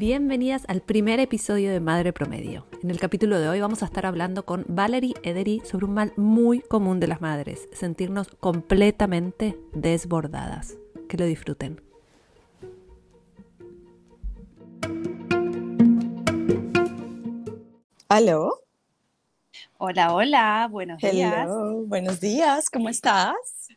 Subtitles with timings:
[0.00, 2.66] Bienvenidas al primer episodio de Madre Promedio.
[2.82, 6.14] En el capítulo de hoy vamos a estar hablando con Valerie Edery sobre un mal
[6.16, 10.78] muy común de las madres, sentirnos completamente desbordadas.
[11.06, 11.82] Que lo disfruten.
[18.08, 18.54] ¿Aló?
[19.76, 21.46] Hola, hola, buenos días.
[21.84, 23.36] Buenos días, ¿cómo estás?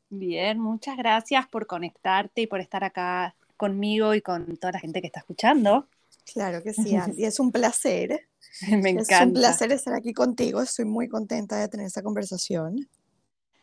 [0.09, 5.01] Bien, muchas gracias por conectarte y por estar acá conmigo y con toda la gente
[5.01, 5.89] que está escuchando.
[6.31, 8.27] Claro que sí, Andy, es un placer.
[8.69, 9.15] Me encanta.
[9.15, 12.87] Es un placer estar aquí contigo, estoy muy contenta de tener esta conversación.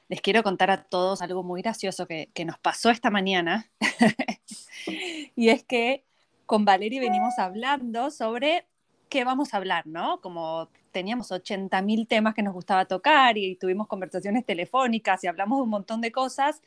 [0.09, 3.71] Les quiero contar a todos algo muy gracioso que, que nos pasó esta mañana.
[5.37, 6.05] y es que
[6.47, 8.67] con Valeria venimos hablando sobre
[9.09, 10.21] qué vamos a hablar, ¿no?
[10.21, 15.63] Como teníamos 80.000 temas que nos gustaba tocar y tuvimos conversaciones telefónicas y hablamos de
[15.63, 16.61] un montón de cosas.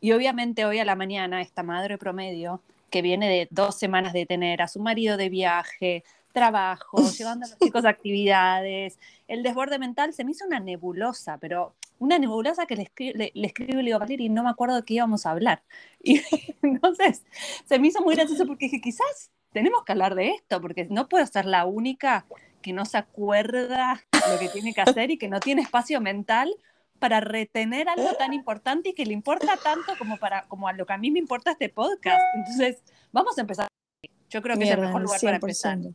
[0.00, 2.60] Y obviamente hoy a la mañana esta madre promedio
[2.94, 7.48] que viene de dos semanas de tener a su marido de viaje, trabajo, llevando a
[7.48, 9.00] los chicos a actividades.
[9.26, 13.80] El desborde mental se me hizo una nebulosa, pero una nebulosa que le, le, escribo
[13.80, 15.64] y le digo, Valeria, y no me acuerdo de qué íbamos a hablar.
[16.04, 16.22] Y
[16.62, 17.24] entonces
[17.64, 21.08] se me hizo muy gracioso porque dije, quizás tenemos que hablar de esto, porque no
[21.08, 22.26] puedo ser la única
[22.62, 26.54] que no se acuerda lo que tiene que hacer y que no tiene espacio mental
[27.04, 30.86] para retener algo tan importante y que le importa tanto como, para, como a lo
[30.86, 32.22] que a mí me importa este podcast.
[32.34, 32.78] Entonces,
[33.12, 33.68] vamos a empezar.
[34.30, 35.76] Yo creo que es el mejor lugar para empezar.
[35.76, 35.92] 100%,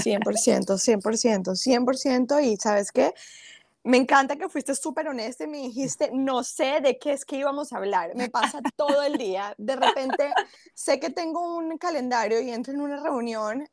[0.00, 2.44] 100%, 100%.
[2.44, 3.14] Y sabes qué?
[3.84, 7.36] Me encanta que fuiste súper honesta y me dijiste, no sé de qué es que
[7.36, 8.16] íbamos a hablar.
[8.16, 9.54] Me pasa todo el día.
[9.56, 10.32] De repente,
[10.74, 13.68] sé que tengo un calendario y entro en una reunión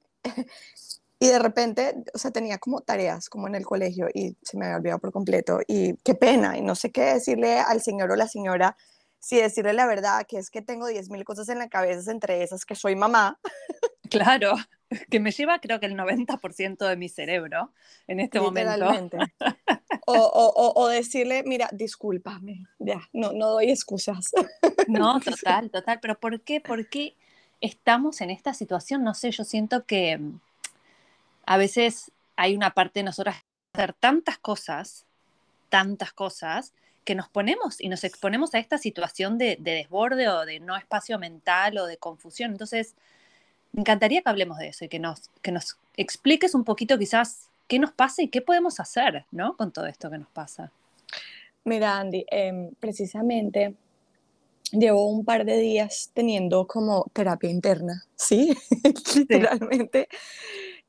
[1.20, 4.66] y de repente, o sea, tenía como tareas, como en el colegio, y se me
[4.66, 5.60] había olvidado por completo.
[5.68, 8.78] Y qué pena, y no sé qué decirle al señor o la señora,
[9.20, 12.66] si decirle la verdad, que es que tengo 10.000 cosas en la cabeza, entre esas
[12.66, 13.40] que soy mamá.
[14.10, 14.54] Claro,
[15.10, 17.74] que me lleva creo que el 90% de mi cerebro
[18.08, 19.18] en este momento.
[20.10, 24.32] O, o, o, decirle, mira, discúlpame, ya, no, no doy excusas.
[24.88, 26.62] No, total, total, pero ¿por qué?
[26.62, 27.18] ¿Por qué
[27.60, 29.04] estamos en esta situación?
[29.04, 30.18] No sé, yo siento que
[31.48, 33.38] a veces hay una parte de nosotras
[33.74, 35.06] hacer tantas cosas,
[35.70, 36.74] tantas cosas,
[37.06, 41.18] que nos ponemos y nos exponemos a esta situación de, desborde o de no espacio
[41.18, 42.52] mental o de confusión.
[42.52, 42.96] Entonces,
[43.72, 47.48] me encantaría que hablemos de eso y que nos, que nos expliques un poquito quizás
[47.70, 49.56] qué nos pasa y qué podemos hacer, ¿no?
[49.56, 50.74] Con todo esto que nos pasa.
[51.64, 53.74] Mira, Andy, em, precisamente
[54.74, 58.54] llevo un par de días teniendo como terapia interna, ¿sí?
[59.16, 60.10] Literalmente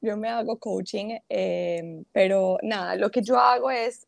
[0.01, 4.07] yo me hago coaching, em, pero nada, lo que yo hago es,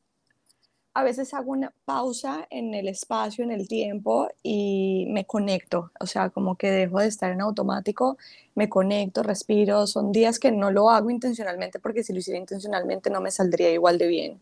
[0.95, 6.06] a veces hago una pausa en el espacio, en el tiempo y me conecto, o
[6.06, 8.19] sea, como que dejo de estar en automático,
[8.56, 13.09] me conecto, respiro, son días que no lo hago intencionalmente porque si lo hiciera intencionalmente
[13.11, 14.41] no me saldría igual de bien.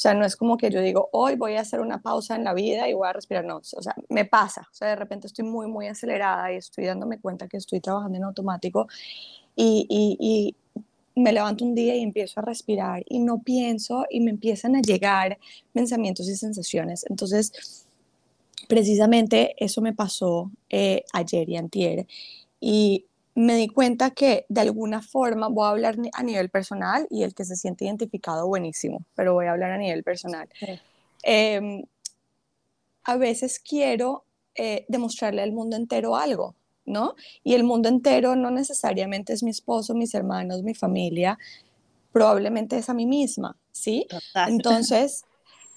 [0.00, 2.44] O sea, no es como que yo digo, hoy voy a hacer una pausa en
[2.44, 5.26] la vida y voy a respirar, no, o sea, me pasa, o sea, de repente
[5.26, 8.88] estoy muy, muy acelerada y estoy dándome cuenta que estoy trabajando en automático
[9.54, 9.86] y,
[10.18, 10.56] y,
[11.20, 14.80] me levanto un día y empiezo a respirar y no pienso y me empiezan a
[14.80, 15.38] llegar
[15.72, 17.04] pensamientos y sensaciones.
[17.08, 17.86] Entonces,
[18.68, 22.06] precisamente eso me pasó eh, ayer y antier.
[22.60, 27.22] Y me di cuenta que de alguna forma voy a hablar a nivel personal y
[27.22, 30.48] el que se siente identificado, buenísimo, pero voy a hablar a nivel personal.
[31.22, 31.84] Em,
[33.04, 36.54] a veces quiero eh, demostrarle al mundo entero algo.
[36.90, 37.14] ¿No?
[37.42, 41.38] Y el mundo entero no necesariamente es mi esposo, mis hermanos, mi familia,
[42.12, 44.06] probablemente es a mí misma, ¿sí?
[44.48, 45.24] Entonces,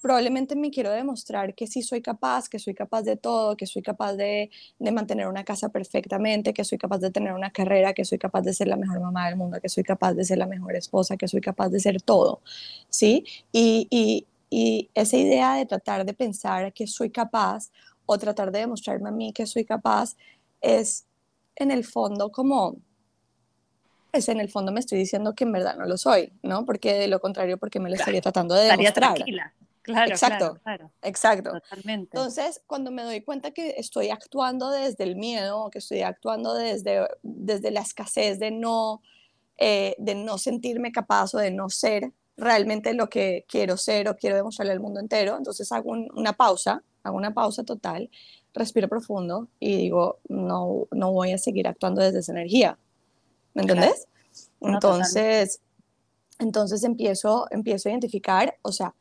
[0.03, 3.81] probablemente me quiero demostrar que sí soy capaz, que soy capaz de todo, que soy
[3.81, 8.17] capaz de, mantener una casa perfectamente, que soy capaz de tener una carrera, que soy
[8.17, 10.75] capaz de ser la mejor mamá del mundo, que soy capaz de ser la mejor
[10.75, 12.41] esposa, que soy capaz de ser todo,
[12.89, 13.23] ¿sí?
[13.53, 17.71] Y, y, y esa idea de tratar de pensar que soy capaz
[18.05, 20.17] o tratar de demostrarme a mí que soy capaz
[20.63, 21.05] es
[21.55, 22.77] en el fondo como,
[24.11, 26.65] pues en el fondo me estoy diciendo que en verdad no lo soy, ¿no?
[26.65, 29.13] Porque de lo contrario, porque me lo estaría tratando de estaría demostrar.
[29.15, 29.53] tranquila.
[29.83, 31.51] Claro, exacto, claro, exacto.
[31.51, 32.15] Totalmente.
[32.17, 37.05] Entonces, cuando me doy cuenta que estoy actuando desde el miedo, que estoy actuando desde,
[37.21, 39.01] desde la escasez de no,
[39.57, 44.15] eh, de no sentirme capaz o de no ser realmente lo que quiero ser o
[44.15, 48.09] quiero demostrarle al mundo entero, entonces hago una pausa, hago una pausa total
[48.53, 52.77] respiro profundo y digo, no, no voy a seguir actuando desde esa energía.
[53.53, 54.07] ¿Me entendés?
[54.61, 55.61] entonces,
[56.39, 58.93] entonces empiezo, empiezo a identificar, o sea,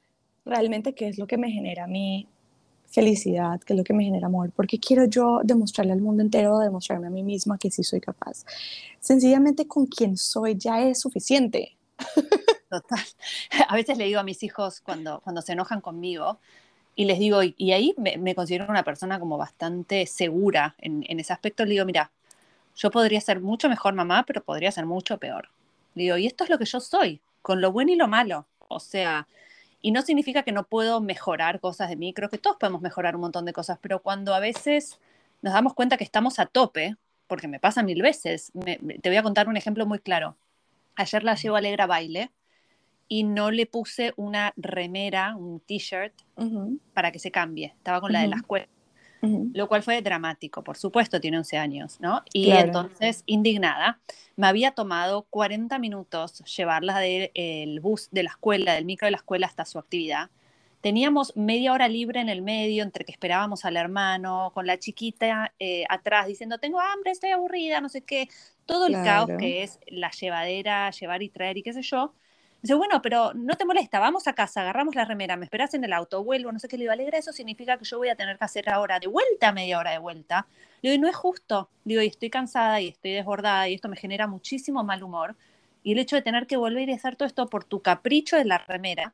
[0.45, 2.27] realmente qué es lo que me genera mí
[2.93, 6.59] felicidad, qué es lo que me genera amor, porque quiero yo demostrarle al mundo entero,
[6.59, 8.45] demostrarme a mí misma que sí soy capaz.
[9.01, 11.77] Sencillamente con quien soy ya es suficiente.
[12.69, 13.05] Total.
[13.69, 16.39] A veces le digo a mis hijos cuando, cuando se enojan conmigo,
[16.95, 21.65] y les digo, y, ahí me, considero una persona como bastante segura en, ese aspecto,
[21.65, 22.11] le digo, mira,
[22.77, 25.51] yo podría ser mucho mejor mamá, pero podría ser mucho peor.
[25.95, 28.47] Le digo, y esto es lo que yo soy, con lo bueno y lo malo.
[28.59, 29.27] O sea,
[29.81, 33.15] y no significa que no puedo mejorar cosas de mí, creo que todos podemos mejorar
[33.15, 34.99] un montón de cosas, pero cuando a veces
[35.41, 36.97] nos damos cuenta que estamos a tope,
[37.27, 40.37] porque me pasa mil veces, te voy a contar un ejemplo muy claro.
[40.95, 42.31] Ayer la llevo a Alegra Baile
[43.13, 46.15] y no le puse una remera, un t-shirt,
[46.95, 47.75] para que se cambie.
[47.77, 48.69] Estaba con la de la escuela.
[49.53, 52.23] Lo cual fue dramático, por supuesto, tiene 11 años, ¿no?
[52.33, 54.01] Y entonces, indignada,
[54.35, 59.19] me había tomado 40 minutos llevarla del bus de la escuela, del micro de la
[59.19, 60.31] escuela hasta su actividad.
[60.81, 65.53] Teníamos media hora libre en el medio entre que esperábamos al hermano, con la chiquita
[65.59, 68.31] eh, atrás diciendo, tengo hambre, estoy aburrida, no sé qué.
[68.65, 72.15] Todo el caos que es la llevadera, llevar y traer y qué sé yo.
[72.63, 75.83] Dice, bueno, pero no te molesta, vamos a casa, agarramos la remera, me esperas en
[75.83, 78.15] el auto, vuelvo, no sé qué, le digo, alegra, eso significa que yo voy a
[78.15, 80.47] tener que hacer ahora de vuelta, media hora de vuelta.
[80.81, 83.89] Le digo, y no es justo, digo, y estoy cansada y estoy desbordada y esto
[83.89, 85.35] me genera muchísimo mal humor.
[85.83, 88.45] Y el hecho de tener que volver y hacer todo esto por tu capricho de
[88.45, 89.13] la remera,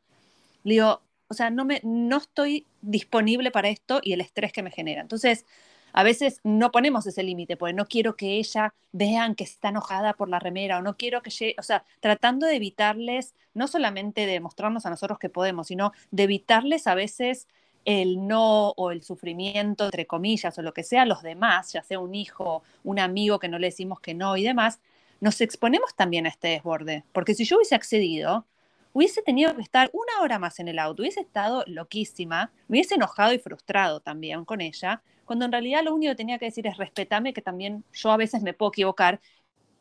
[0.65, 4.62] le digo, o sea, no, me, no estoy disponible para esto y el estrés que
[4.62, 5.00] me genera.
[5.00, 5.47] Entonces,
[5.93, 10.12] a veces no ponemos ese límite, porque no quiero que ella vean que está enojada
[10.14, 14.40] por la remera o no quiero que, o sea, tratando de evitarles, no solamente de
[14.40, 17.49] mostrarnos a nosotros que podemos, sino de evitarles a veces
[17.85, 21.99] el no o el sufrimiento, entre comillas, o lo que sea, los demás, ya sea
[21.99, 24.81] un hijo, un amigo que no le decimos que no y demás,
[25.20, 27.05] nos exponemos también a este desborde.
[27.12, 28.44] Porque si yo hubiese accedido,
[28.93, 32.96] hubiese tenido que estar una hora más en el auto, hubiese estado loquísima, me hubiese
[32.96, 36.67] enojado y frustrado también con ella, cuando en realidad lo único que tenía que decir
[36.67, 39.21] es respetame, que también yo a veces me puedo equivocar,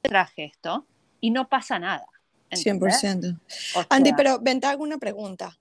[0.02, 0.86] traje esto
[1.22, 2.06] y no pasa nada.
[2.52, 3.40] 100%.
[3.88, 5.58] Andy, pero ven, te hago una pregunta.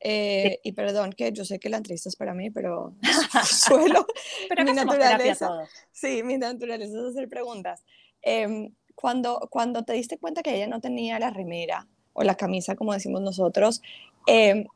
[0.00, 2.94] Eh, y perdón, que yo sé que la entrevista es para mí, pero
[3.44, 4.06] suelo.
[4.48, 5.50] pero mi naturaleza.
[5.92, 7.84] Sí, mi naturaleza es hacer preguntas.
[8.22, 12.74] Em, cuando, cuando te diste cuenta que ella no tenía la remera o la camisa,
[12.74, 13.82] como decimos nosotros,
[14.26, 14.66] em,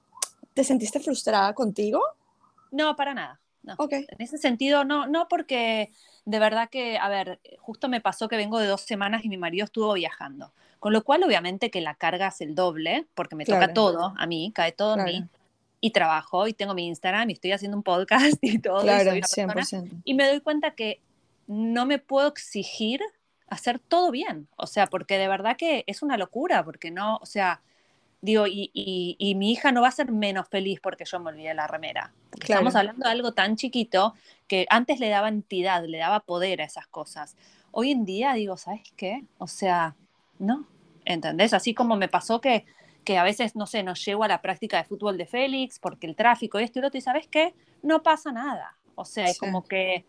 [0.52, 2.02] ¿te sentiste frustrada contigo?
[2.70, 3.40] No, para nada.
[3.62, 3.76] No.
[3.90, 5.92] En ese sentido, no, no porque
[6.24, 9.36] de verdad que, a ver, justo me pasó que vengo de dos semanas y mi
[9.36, 10.52] marido estuvo viajando.
[10.78, 14.26] Con lo cual, obviamente que la carga es el doble, porque me toca todo a
[14.26, 15.24] mí, cae todo a mí.
[15.82, 18.82] Y trabajo, y tengo mi Instagram, y estoy haciendo un podcast y todo.
[18.82, 20.02] Claro, y, 100%.
[20.04, 21.00] y me doy cuenta que
[21.46, 23.02] no me puedo exigir
[23.50, 24.48] hacer todo bien.
[24.56, 27.60] O sea, porque de verdad que es una locura, porque no, o sea,
[28.22, 31.54] Digo, y, y, mi hija no va a ser menos feliz porque yo me olvidé
[31.54, 32.12] la remera.
[32.38, 34.14] Estamos hablando de algo tan chiquito
[34.46, 37.36] que antes le daba entidad, le daba poder a esas cosas.
[37.70, 39.24] Hoy en día digo, ¿sabes qué?
[39.38, 39.96] O sea,
[40.38, 40.66] no,
[41.06, 41.54] ¿entendés?
[41.54, 42.66] Así como me pasó que,
[43.04, 46.06] que a veces, no sé, nos llevo a la práctica de fútbol de Félix porque
[46.06, 47.54] el tráfico y esto y lo otro, y ¿sabes qué?
[47.82, 48.76] No pasa nada.
[48.96, 50.04] O sea, es como que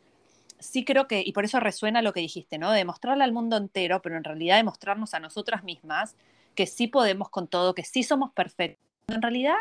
[0.60, 2.72] sí creo que, y por eso resuena lo que dijiste, ¿no?
[2.72, 6.16] De mostrarle al mundo entero, pero en realidad demostrarnos a nosotras mismas
[6.56, 8.84] que sí podemos con todo, que sí somos perfectos.
[9.08, 9.56] En realidad,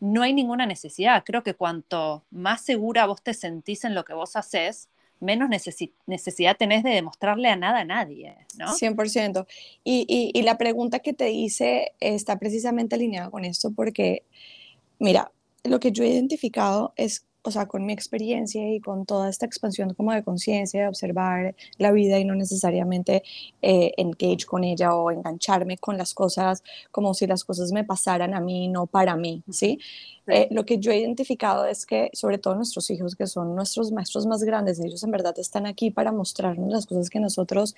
[0.00, 1.22] no hay ninguna necesidad.
[1.24, 4.88] Creo que cuanto más segura vos te sentís en lo que vos haces,
[5.20, 8.74] menos necesidad tenés de demostrarle a nada a nadie, ¿no?
[8.74, 9.46] 100%.
[9.84, 14.24] Y, y, y la pregunta que te hice está precisamente alineada con esto porque,
[14.98, 15.30] mira,
[15.62, 19.46] lo que yo he identificado es o sea, con mi experiencia y con toda esta
[19.46, 23.22] expansión como de conciencia, de observar la vida y no necesariamente
[23.60, 28.34] eh, engage con ella o engancharme con las cosas como si las cosas me pasaran
[28.34, 29.78] a mí, no para mí, ¿sí?
[30.28, 33.90] Eh, lo que yo he identificado es que sobre todo nuestros hijos, que son nuestros
[33.90, 37.74] maestros más grandes, ellos en verdad están aquí para mostrarnos las cosas que nosotros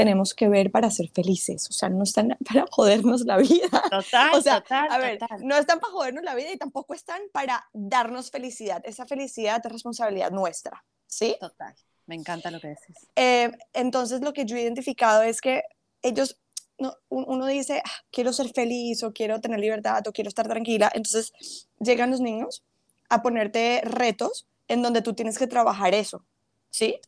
[0.00, 3.68] tenemos que ver para ser felices, o sea, no están para jodernos la vida.
[3.90, 7.20] Total, o sea, total, a ver, no están para jodernos la vida y tampoco están
[7.34, 8.80] para darnos felicidad.
[8.86, 11.36] Esa felicidad es responsabilidad nuestra, ¿sí?
[11.38, 11.74] Total,
[12.06, 12.96] me encanta lo que decís.
[13.14, 15.64] Eh, entonces, lo que yo he identificado es que
[16.00, 16.40] ellos,
[16.78, 20.90] no, uno dice, ah, quiero ser feliz o quiero tener libertad o quiero estar tranquila,
[20.94, 22.64] entonces llegan los niños
[23.10, 26.24] a ponerte retos en donde tú tienes que trabajar eso,
[26.70, 27.00] ¿sí?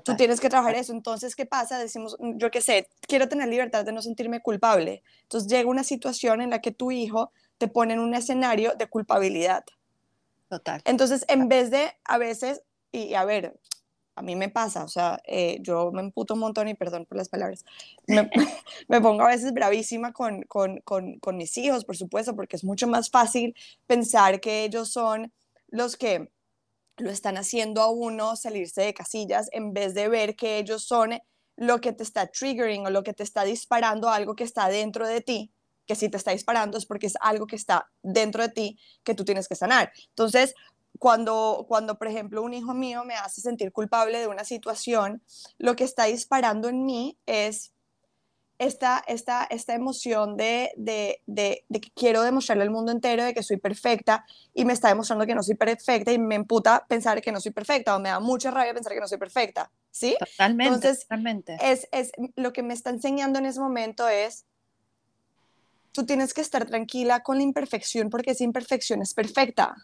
[0.00, 0.92] Tú tienes que trabajar eso.
[0.92, 1.78] Entonces, ¿qué pasa?
[1.78, 5.02] Decimos, mm, yo qué sé, quiero tener libertad de no sentirme culpable.
[5.22, 8.88] Entonces llega una situación en la que tu hijo te pone en un escenario de
[8.88, 9.64] culpabilidad.
[10.48, 10.82] Total.
[10.84, 13.58] Entonces, en vez de a veces, y a ver,
[14.14, 17.16] a mí me pasa, o sea, eh, yo me emputo un montón y perdón por
[17.16, 17.64] las palabras,
[18.06, 18.30] me,
[18.88, 22.64] me pongo a veces bravísima con, con, con, con mis hijos, por supuesto, porque es
[22.64, 23.54] mucho más fácil
[23.86, 25.32] pensar que ellos son
[25.68, 26.30] los que
[26.96, 31.18] lo están haciendo a uno salirse de casillas en vez de ver que ellos son
[31.56, 35.06] lo que te está triggering o lo que te está disparando algo que está dentro
[35.06, 35.52] de ti,
[35.86, 39.14] que si te está disparando es porque es algo que está dentro de ti que
[39.14, 39.92] tú tienes que sanar.
[40.08, 40.54] Entonces,
[40.98, 45.22] cuando, cuando, por ejemplo, un hijo mío me hace sentir culpable de una situación,
[45.58, 47.71] lo que está disparando en mí es
[48.58, 53.34] esta, esta, esta emoción de, de, de, de, que quiero demostrarle al mundo entero de
[53.34, 57.20] que soy perfecta y me está demostrando que no soy perfecta y me emputa pensar
[57.20, 60.16] que no soy perfecta o me da mucha rabia pensar que no soy perfecta, ¿sí?
[60.18, 61.58] Totalmente, Entonces, totalmente.
[61.60, 64.44] Es, es, lo que me está enseñando en ese momento es,
[65.90, 69.74] tú tienes que estar tranquila con la imperfección porque esa imperfección es perfecta.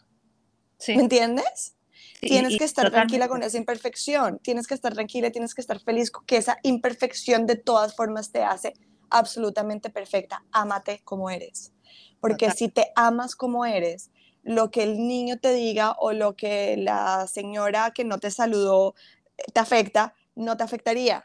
[0.79, 0.95] Sí.
[0.95, 1.75] ¿Me entiendes?
[2.21, 6.11] Tienes que estar tranquila con esa imperfección, tienes que estar tranquila, tienes que estar feliz
[6.27, 8.75] que esa imperfección de todas formas te hace
[9.11, 10.45] absolutamente perfecta.
[10.53, 11.73] Ámate como eres.
[12.21, 14.11] Porque si te amas como eres,
[14.43, 18.95] lo que el niño te diga o lo que la señora que no te saludó
[19.37, 21.25] eh, te afecta, no te afectaría.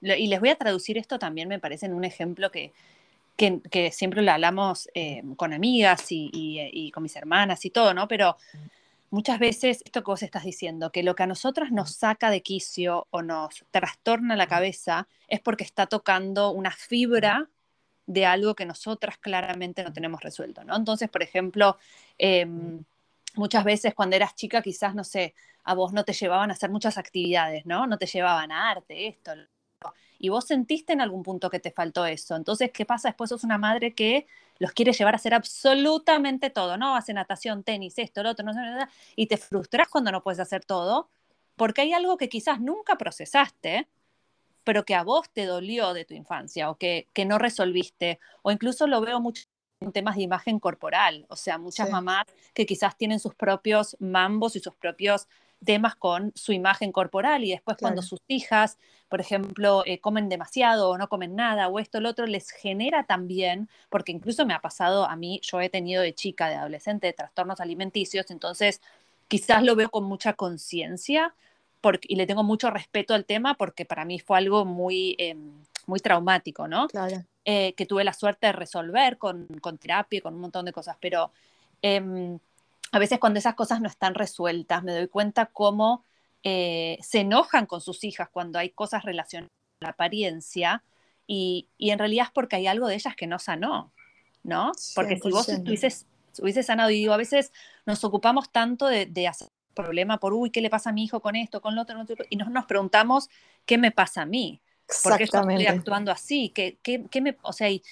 [0.00, 2.72] Y les voy a traducir esto también, me parece, en un ejemplo que,
[3.36, 8.06] que, siempre lo hablamos eh, con amigas y, y, con mis hermanas y todo, ¿no?
[8.06, 8.36] Pero
[9.14, 12.42] muchas veces esto que vos estás diciendo, que lo que a nosotras nos saca de
[12.42, 17.48] quicio o nos trastorna la cabeza es porque está tocando una fibra
[18.06, 20.76] de algo que nosotras claramente no tenemos resuelto, ¿no?
[20.76, 21.78] Entonces, por ejemplo,
[22.18, 22.84] em,
[23.36, 26.70] muchas veces cuando eras chica, quizás, no sé, a vos no te llevaban a hacer
[26.70, 27.86] muchas actividades, ¿no?
[27.86, 29.32] No te llevaban a arte, esto,
[30.18, 32.36] y vos sentiste en algún punto que te faltó eso.
[32.36, 33.08] Entonces, ¿qué pasa?
[33.08, 34.26] Después sos una madre que
[34.58, 36.94] los quiere llevar a hacer absolutamente todo, ¿no?
[36.96, 40.40] Hace natación, tenis, esto, lo otro, no sé, nada, y te frustras cuando no puedes
[40.40, 41.08] hacer todo,
[41.56, 43.88] porque hay algo que quizás nunca procesaste,
[44.62, 48.50] pero que a vos te dolió de tu infancia o que, que no resolviste, o
[48.50, 49.44] incluso lo veo mucho
[49.80, 52.24] en temas de imagen corporal, o sea, muchas mamás
[52.54, 55.28] que quizás tienen sus propios mambos y sus propios
[55.64, 58.78] temas con su imagen corporal y después cuando sus hijas,
[59.08, 62.50] por ejemplo, eh, comen demasiado o no comen nada o esto, o lo otro, les
[62.50, 66.56] genera también, porque incluso me ha pasado a mí, yo he tenido de chica, de
[66.56, 68.80] adolescente, de trastornos alimenticios, entonces
[69.28, 71.34] quizás lo veo con mucha conciencia
[72.02, 75.52] y le tengo mucho respeto al tema porque para mí fue algo muy, em,
[75.86, 76.88] muy traumático, ¿no?
[76.88, 77.22] Claro.
[77.44, 80.96] Eh, que tuve la suerte de resolver con, con terapia, con un montón de cosas,
[81.00, 81.30] pero...
[82.94, 86.04] A veces cuando esas cosas no están resueltas, me doy cuenta cómo
[86.44, 90.84] eh, se enojan con sus hijas cuando hay cosas relacionadas con la apariencia
[91.26, 93.92] y, en realidad es porque hay algo de ellas que no sanó,
[94.44, 94.70] ¿no?
[94.94, 96.06] Porque si vos hubieses,
[96.64, 97.52] sanado, y digo, a veces
[97.84, 101.18] nos ocupamos tanto de, de hacer problema por, uy, ¿qué le pasa a mi hijo
[101.18, 101.96] con esto, con lo otro?
[102.30, 103.28] y nos, nos preguntamos,
[103.66, 104.60] ¿qué me pasa a mí?
[105.02, 106.50] ¿Por qué estoy actuando así?
[106.50, 107.82] ¿Qué, qué, me, o sea, y,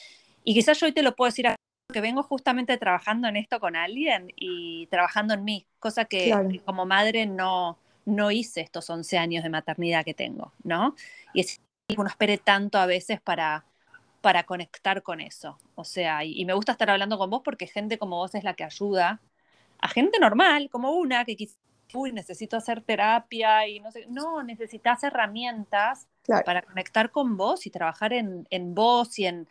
[0.45, 1.57] y quizás yo hoy te lo puedo decir a
[1.93, 6.87] que vengo justamente trabajando en esto con alguien y trabajando en mí, cosa que, como
[6.87, 10.95] madre no, no hice estos 11 años de maternidad que tengo, ¿no?
[11.35, 13.65] Y es que uno espere tanto a veces para,
[14.21, 15.59] para conectar con eso.
[15.75, 18.55] O sea, y, me gusta estar hablando con vos porque gente como vos es la
[18.55, 19.21] que ayuda
[19.79, 21.59] a gente normal, como una, que quizás,
[21.93, 26.07] uy, necesito hacer terapia y no sé, no, necesitas herramientas
[26.45, 29.49] para conectar con vos y trabajar en, en vos y en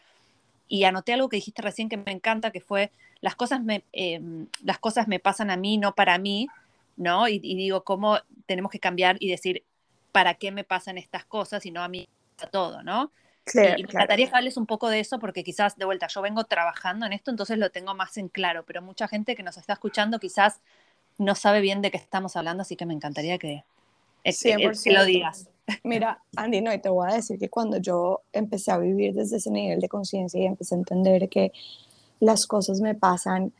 [0.71, 4.47] y anoté algo que dijiste recién que me encanta, que fue, las cosas me, em,
[4.63, 6.47] las cosas me pasan a mí, no para mí,
[6.95, 7.27] ¿no?
[7.27, 9.65] Y, digo, ¿cómo tenemos que cambiar y decir,
[10.13, 12.07] ¿para qué me pasan estas cosas y no a mí
[12.41, 13.11] a todo, ¿no?
[13.53, 16.45] y, me encantaría que hables un poco de eso porque quizás, de vuelta, yo vengo
[16.45, 19.73] trabajando en esto, entonces lo tengo más en claro, pero mucha gente que nos está
[19.73, 20.61] escuchando quizás
[21.17, 23.65] no sabe bien de qué estamos hablando, así que me encantaría que,
[24.23, 25.49] que lo digas.
[25.83, 29.37] Mira, Andy, no, y te voy a decir que cuando yo empecé a vivir desde
[29.37, 31.51] ese nivel de conciencia y empecé a entender que
[32.19, 33.51] las cosas me pasan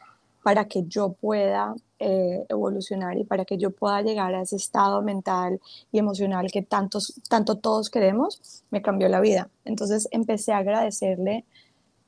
[0.44, 5.02] para que yo pueda eh, evolucionar y para que yo pueda llegar a ese estado
[5.02, 5.60] mental
[5.92, 9.50] y emocional que tantos, tanto todos queremos, me cambió la vida.
[9.66, 11.46] Entonces empecé a agradecerle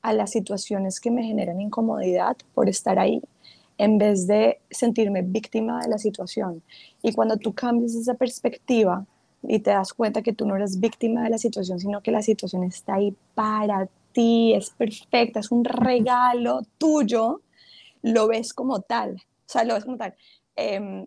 [0.02, 3.22] a las situaciones que me generan incomodidad por estar ahí,
[3.78, 6.62] en vez de sentirme víctima de la situación.
[7.02, 9.06] Y cuando tú cambias esa perspectiva
[9.48, 12.22] y te das cuenta que tú no eres víctima de la situación, sino que la
[12.22, 17.42] situación está ahí para ti, es perfecta, es un regalo tuyo,
[18.02, 20.14] lo ves como tal, o sea, lo ves como tal.
[20.56, 21.06] Em,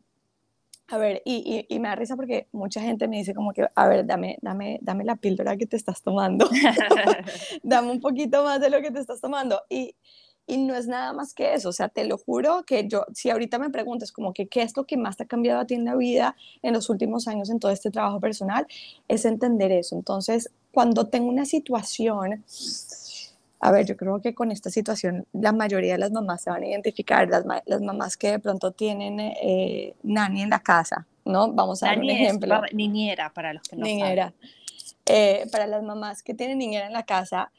[0.89, 3.87] a ver, y, y, me da risa porque mucha gente me dice como que, a
[3.87, 6.49] ver, dame, dame, dame la píldora que te estás tomando,
[7.63, 9.61] dame un poquito más de lo que te estás tomando.
[9.69, 9.95] Y,
[10.47, 13.29] y no es nada más que eso, o sea, te lo juro que yo, si
[13.29, 15.73] ahorita me preguntas como que qué es lo que más te ha cambiado a ti
[15.73, 18.65] en la vida en los últimos años en todo este trabajo personal,
[19.09, 19.95] es entender eso.
[19.95, 22.43] Entonces, cuando tengo una situación
[23.59, 26.63] A ver, yo creo que con esta situación la mayoría de las mamás se van
[26.63, 31.51] a identificar, las, las mamás que de pronto tienen eh, nani en la casa, ¿no?
[31.51, 32.61] Vamos a dar un ejemplo.
[32.71, 34.33] niñera, para los que no niñera.
[35.07, 37.51] Eh, para las mamás que tienen niñera en la casa,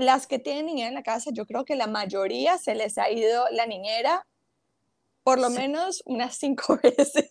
[0.00, 3.10] las que tienen niñera en la casa, yo creo que la mayoría se les ha
[3.10, 4.26] ido la niñera
[5.22, 7.28] por lo menos unas cinco veces.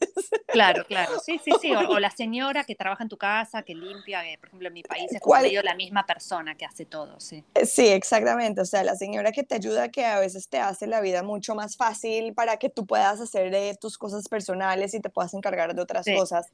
[0.48, 1.74] Claro, claro, sí, sí, sí.
[1.76, 5.12] O, la señora que trabaja en tu casa, que limpia, por ejemplo, en mi país
[5.12, 7.44] es como la misma persona que hace todo, sí.
[7.56, 8.62] Eh, sí, exactamente.
[8.62, 11.56] O sea, la señora que te ayuda, que a veces te hace la vida mucho
[11.56, 15.74] más fácil para que tú puedas hacer eh, tus cosas personales y te puedas encargar
[15.74, 16.54] de otras cosas.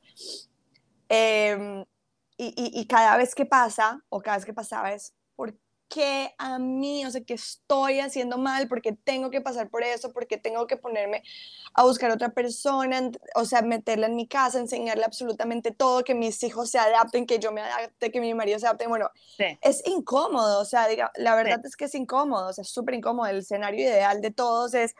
[1.09, 1.83] Em,
[2.37, 5.13] y, y, y, cada vez que pasa, o cada vez que pasaba, es,
[5.85, 9.83] ¿por qué a mí, o sea, que estoy haciendo mal, porque tengo que pasar por
[9.83, 11.23] eso, porque tengo que ponerme
[11.73, 16.41] a buscar otra persona, o sea, meterla en mi casa, enseñarle absolutamente todo, que mis
[16.43, 19.09] hijos se adapten, que yo me adapte, que mi marido se adapte, bueno,
[19.61, 22.95] es incómodo, o sea, diga, la verdad es que es incómodo, o sea, es súper
[22.95, 24.95] incómodo, el escenario ideal de todos es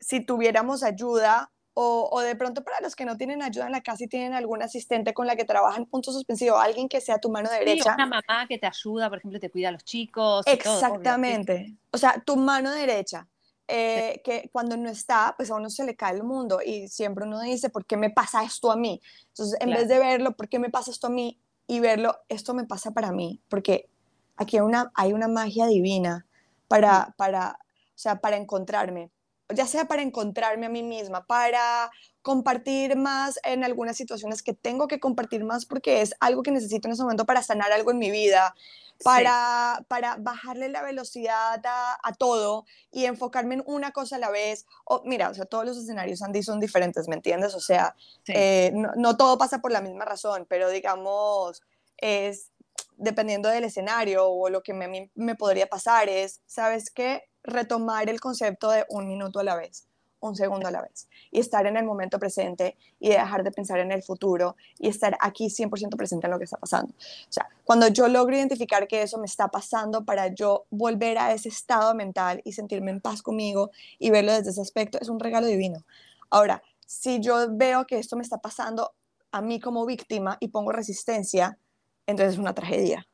[0.00, 4.02] si tuviéramos ayuda o, de pronto para los que no tienen ayuda en la casa
[4.02, 7.48] y tienen algún asistente con la que trabajan punto suspensivo, alguien que sea tu mano
[7.48, 7.94] derecha.
[7.94, 10.44] una mamá que te ayuda, por ejemplo, te cuida a los chicos.
[10.48, 11.76] Exactamente.
[11.92, 13.28] o sea, tu mano derecha.
[13.70, 17.26] Eh, que cuando no está, pues a uno se le cae el mundo y siempre
[17.26, 19.00] uno dice, ¿por qué me pasa esto a mí?
[19.28, 21.38] Entonces, en vez de verlo, ¿por qué me pasa esto a mí?
[21.66, 23.90] Y verlo, esto me pasa para mí, porque
[24.36, 26.26] aquí hay una, hay una magia divina
[26.66, 29.10] para, para, o sea, para encontrarme
[29.54, 31.90] ya sea para encontrarme a mí misma, para
[32.22, 36.88] compartir más en algunas situaciones que tengo que compartir más porque es algo que necesito
[36.88, 38.54] en ese momento para sanar algo en mi vida,
[39.02, 44.66] para, para bajarle la velocidad a, todo y enfocarme en una cosa a la vez.
[44.84, 47.54] O, mira, o sea, todos los escenarios, Andy, son diferentes, ¿me entiendes?
[47.54, 47.94] O sea,
[48.26, 51.62] eh, no, todo pasa por la misma razón, pero digamos,
[51.96, 52.50] es
[52.96, 57.22] dependiendo del escenario o lo que me, me podría pasar es, ¿sabes qué?
[57.42, 59.86] Retomar el concepto de un minuto a la vez,
[60.20, 63.78] un segundo a la vez, y estar en el momento presente y dejar de pensar
[63.78, 66.92] en el futuro y estar aquí 100% presente en lo que está pasando.
[66.92, 71.32] O sea, cuando yo logro identificar que eso me está pasando para yo volver a
[71.32, 75.20] ese estado mental y sentirme en paz conmigo y verlo desde ese aspecto, es un
[75.20, 75.84] regalo divino.
[76.30, 78.94] Ahora, si yo veo que esto me está pasando
[79.30, 81.58] a mí como víctima y pongo resistencia,
[82.06, 83.06] entonces es una tragedia.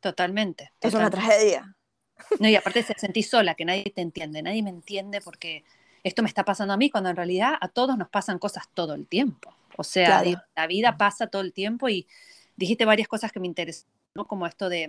[0.00, 0.72] Totalmente.
[0.80, 1.76] Es una tragedia.
[2.38, 5.64] No, y aparte se sentí sola, que nadie te entiende, nadie me entiende porque
[6.04, 8.94] esto me está pasando a mí, cuando en realidad a todos nos pasan cosas todo
[8.94, 9.54] el tiempo.
[9.76, 10.24] O sea,
[10.56, 12.06] la vida pasa todo el tiempo y
[12.56, 14.26] dijiste varias cosas que me interesan, ¿no?
[14.26, 14.88] Como esto de,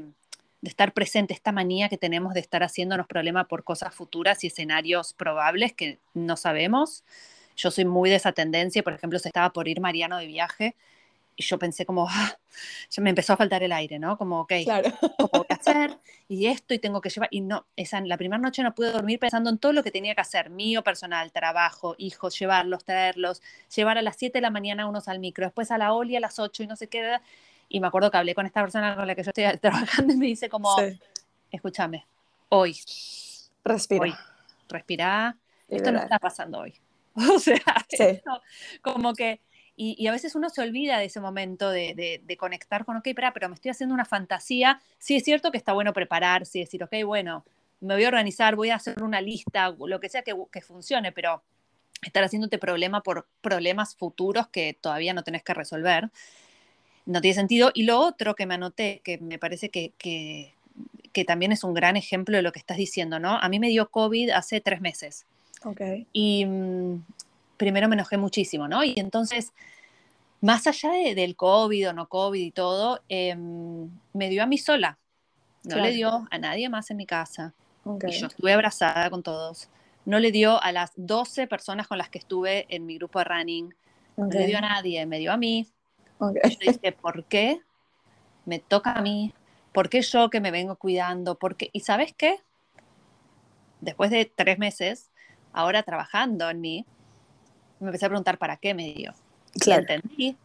[0.61, 4.47] de, estar presente, esta manía que tenemos de estar haciéndonos problema por cosas futuras y
[4.47, 7.03] escenarios probables que no sabemos.
[7.55, 10.75] Yo soy muy de esa tendencia, por ejemplo, se estaba por ir Mariano de viaje
[11.39, 12.37] y yo pensé como, ah,
[12.89, 14.17] ya me empezó a faltar el aire, ¿no?
[14.17, 14.91] Como, ok, claro.
[14.99, 15.97] ¿cómo voy a hacer?
[16.27, 19.19] Y esto, y tengo que llevar, y no, esa, la primera noche no pude dormir
[19.19, 23.41] pensando en todo lo que tenía que hacer, mío personal, trabajo, hijos, llevarlos, traerlos,
[23.73, 26.19] llevar a las 7 de la mañana unos al micro, después a la Oli a
[26.19, 27.19] las 8 y no sé qué,
[27.69, 30.17] y me acuerdo que hablé con esta persona con la que yo estoy trabajando y
[30.17, 30.75] me dice como,
[31.49, 32.05] escúchame,
[32.49, 32.77] hoy.
[33.63, 34.03] Respira.
[34.03, 34.13] Hoy,
[34.67, 35.37] respira,
[35.69, 36.73] esto no está pasando hoy.
[37.33, 37.59] O sea,
[38.81, 39.41] como que
[39.81, 43.47] y, a veces uno se olvida de ese momento de, conectar con, ok, pero, pero
[43.47, 44.81] me estoy haciendo una fantasía.
[44.97, 47.45] Sí es cierto que está bueno prepararse y decir, ok, bueno,
[47.79, 51.13] me voy a organizar, voy a hacer una lista, lo que sea que, que funcione,
[51.13, 51.41] pero
[52.01, 56.09] estar haciéndote problema por problemas futuros que todavía no tenés que resolver,
[57.05, 57.71] no tiene sentido.
[57.73, 60.55] Y lo otro que me anoté, que me parece que, que,
[61.13, 63.37] que también es un gran ejemplo de lo que estás diciendo, ¿no?
[63.37, 65.25] A mí me dio COVID hace tres meses.
[65.63, 66.05] Okay.
[66.11, 67.01] Y mm,
[67.59, 68.83] primero me enojé muchísimo, ¿no?
[68.83, 69.53] Y entonces,
[70.41, 74.97] más allá del COVID o no COVID y todo, em, me dio a mí sola.
[75.65, 77.53] No le dio a nadie más en mi casa.
[77.85, 79.69] Y yo estuve abrazada con todos.
[80.05, 83.25] No le dio a las 12 personas con las que estuve en mi grupo de
[83.25, 83.75] running.
[84.15, 85.67] No le dio a nadie, me dio a mí.
[86.21, 87.61] Y yo dije, ¿por qué
[88.45, 89.33] me toca a mí?
[89.73, 91.35] ¿Por qué yo que me vengo cuidando?
[91.35, 91.69] ¿Por qué?
[91.73, 92.39] ¿Y sabes qué?
[93.81, 95.11] Después de tres meses,
[95.51, 96.85] ahora trabajando en mí,
[97.79, 99.13] me empecé a preguntar para qué me dio.
[99.53, 100.37] Y entendí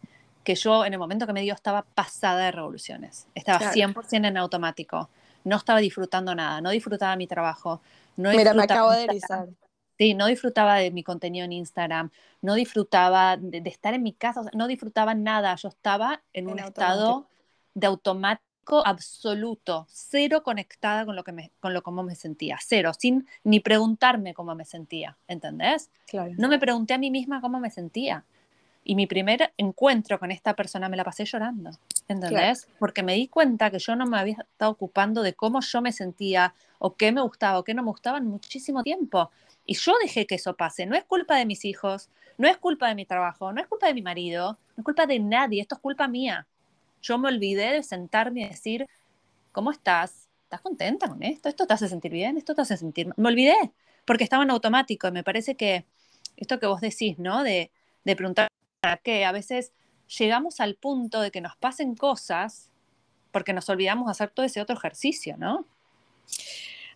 [0.42, 3.26] que yo en el momento que me dio estaba pasada de revoluciones.
[3.34, 5.08] Estaba 100% en automático.
[5.42, 6.60] No estaba disfrutando nada.
[6.60, 7.80] No disfrutaba mi trabajo.
[8.16, 9.48] No Mira, me acabo de erizar.
[9.96, 12.10] Sí, no disfrutaba de mi contenido en Instagram.
[12.42, 14.42] No disfrutaba de, estar en mi casa.
[14.52, 15.54] no disfrutaba nada.
[15.56, 17.26] Yo estaba en, un estado
[17.74, 18.43] de automático
[18.84, 23.60] absoluto, cero conectada con lo que me, con lo cómo me sentía, cero, sin ni
[23.60, 25.90] preguntarme cómo me sentía, ¿entendés?
[26.38, 28.24] No me pregunté a mí misma cómo me sentía.
[28.86, 31.70] Y mi primer encuentro con esta persona me la pasé llorando.
[32.06, 32.68] ¿Entendés?
[32.78, 35.90] Porque me di cuenta que yo no me había estado ocupando de cómo yo me
[35.90, 39.30] sentía o qué me gustaba o qué no me gustaba en muchísimo tiempo.
[39.64, 40.84] Y yo dejé que eso pase.
[40.84, 43.86] No es culpa de mis hijos, no es culpa de mi trabajo, no es culpa
[43.86, 46.46] de mi marido, no es culpa de nadie, esto es culpa mía.
[47.04, 48.86] Yo me olvidé de sentarme y decir,
[49.52, 50.30] ¿cómo estás?
[50.44, 51.50] ¿Estás contenta con esto?
[51.50, 52.38] ¿Esto te hace sentir bien?
[52.38, 53.14] ¿Esto te hace sentir mal?
[53.18, 53.72] Me olvidé,
[54.06, 55.84] porque estaba en automático y me parece que
[56.38, 57.42] esto que vos decís, ¿no?
[57.42, 57.70] De,
[58.04, 58.48] de preguntar
[59.02, 59.72] qué, a veces
[60.18, 62.70] llegamos al punto de que nos pasen cosas
[63.32, 65.66] porque nos olvidamos hacer todo ese otro ejercicio, ¿no?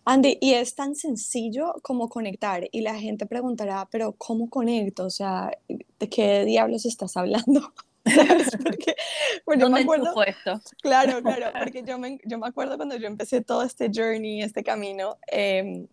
[0.05, 5.05] Andy, y es tan sencillo como conectar y la gente preguntará, pero ¿cómo conecto?
[5.05, 7.73] O sea, ¿de qué diablos estás hablando?
[8.63, 8.95] Porque,
[9.45, 10.61] bueno, ¿Dónde me acuerdo, esto?
[10.81, 14.63] Claro, claro, porque yo me, yo me acuerdo cuando yo empecé todo este journey, este
[14.63, 15.85] camino, eh,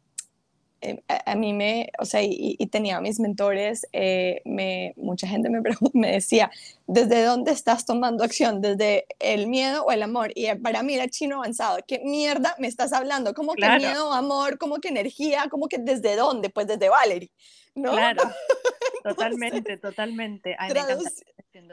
[0.82, 5.60] eh, a, mí me, o sea, y, tenía mis mentores, eh, me, mucha gente me,
[5.94, 6.50] me decía,
[6.86, 8.60] ¿desde dónde estás tomando acción?
[8.60, 10.32] ¿Desde el miedo o el amor?
[10.34, 13.32] Y para mí era chino avanzado, ¿qué mierda me estás hablando?
[13.32, 14.58] ¿Cómo que miedo, amor?
[14.58, 15.46] ¿Cómo que energía?
[15.50, 16.50] ¿Cómo que desde dónde?
[16.50, 17.30] Pues desde Valerie,
[17.76, 17.92] ¿no?
[17.92, 18.22] Claro,
[19.04, 20.56] totalmente, totalmente.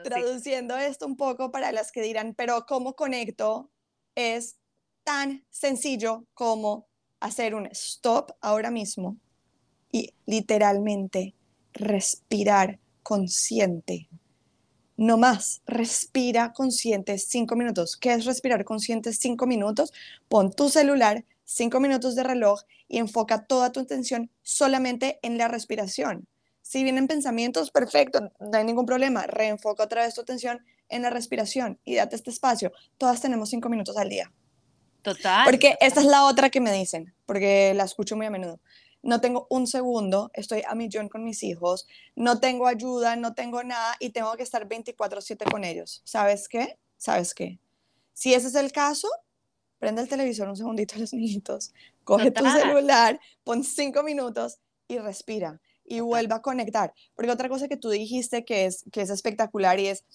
[0.04, 3.72] traduciendo esto un poco para las que dirán, pero ¿cómo conecto?
[4.16, 4.58] Es
[5.04, 6.88] tan sencillo como
[7.20, 9.18] hacer un stop ahora mismo
[9.92, 11.34] y literalmente
[11.74, 14.10] respirar consciente.
[14.96, 17.98] No más, respira consciente cinco minutos.
[17.98, 19.92] ¿Qué es respirar consciente cinco minutos?
[20.30, 25.48] Pon tu celular, cinco minutos de reloj y enfoca toda tu atención solamente en la
[25.48, 26.28] respiración.
[26.62, 29.24] Si vienen pensamientos, perfecto, no hay ningún problema.
[29.28, 32.72] Reenfoca otra vez tu atención en la respiración y date este espacio.
[32.98, 34.32] Todas tenemos cinco minutos al día.
[35.02, 35.44] Total.
[35.44, 38.62] Porque esta es la otra que me dicen, porque la escucho muy a menudo.
[39.02, 43.62] No tengo un segundo, estoy a millón con mis hijos, no tengo ayuda, no tengo
[43.64, 46.02] nada y tengo que estar 24/7 con ellos.
[46.06, 46.78] ¿Sabes qué?
[46.98, 47.60] ¿Sabes qué?
[48.14, 49.10] Si ese es el caso,
[49.84, 51.74] prende el televisor un segundito a los niñitos,
[52.06, 56.94] coge tu celular, pon cinco minutos y respira y vuelva a conectar.
[57.16, 60.06] Porque otra cosa que tú dijiste que es, que es espectacular y es,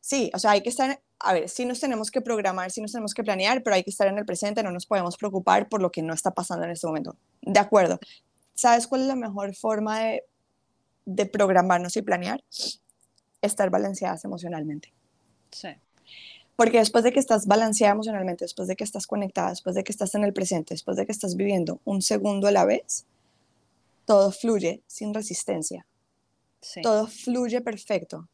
[0.00, 2.92] sí, o sea, hay que estar a ver, sí nos tenemos que programar, sí nos
[2.92, 5.80] tenemos que planear, pero hay que estar en el presente, no nos podemos preocupar por
[5.80, 7.16] lo que no está pasando en este momento.
[7.40, 7.98] De acuerdo.
[8.54, 10.24] ¿Sabes cuál es la mejor forma de,
[11.06, 12.44] de programarnos y planear?
[13.40, 14.92] Estar balanceadas emocionalmente.
[15.50, 15.68] Sí.
[16.56, 19.92] Porque después de que estás balanceada emocionalmente, después de que estás conectada, después de que
[19.92, 23.06] estás en el presente, después de que estás viviendo un segundo a la vez,
[24.04, 25.86] todo fluye sin resistencia.
[26.60, 26.80] Sí.
[26.82, 28.28] Todo fluye perfecto.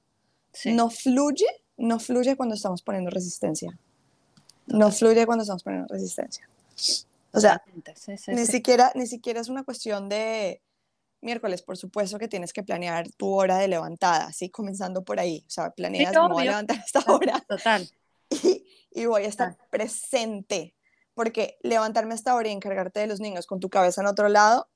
[0.52, 0.72] Sí.
[0.72, 1.46] No fluye
[1.80, 3.76] no fluye cuando estamos poniendo resistencia.
[4.66, 6.48] No fluye cuando estamos poniendo resistencia.
[7.33, 7.62] O sea,
[8.28, 10.61] ni, Siquiera, ni siquiera es una cuestión de
[11.22, 15.42] miércoles, por supuesto que tienes que planear tu hora de levantada, así comenzando por ahí.
[15.46, 17.40] O sea, planeas, me voy a levantar esta hora.
[17.48, 17.88] Total.
[18.93, 20.75] Y, voy a estar presente,
[21.14, 24.29] porque levantarme a esta hora y encargarte de los niños con tu cabeza en otro
[24.29, 24.69] lado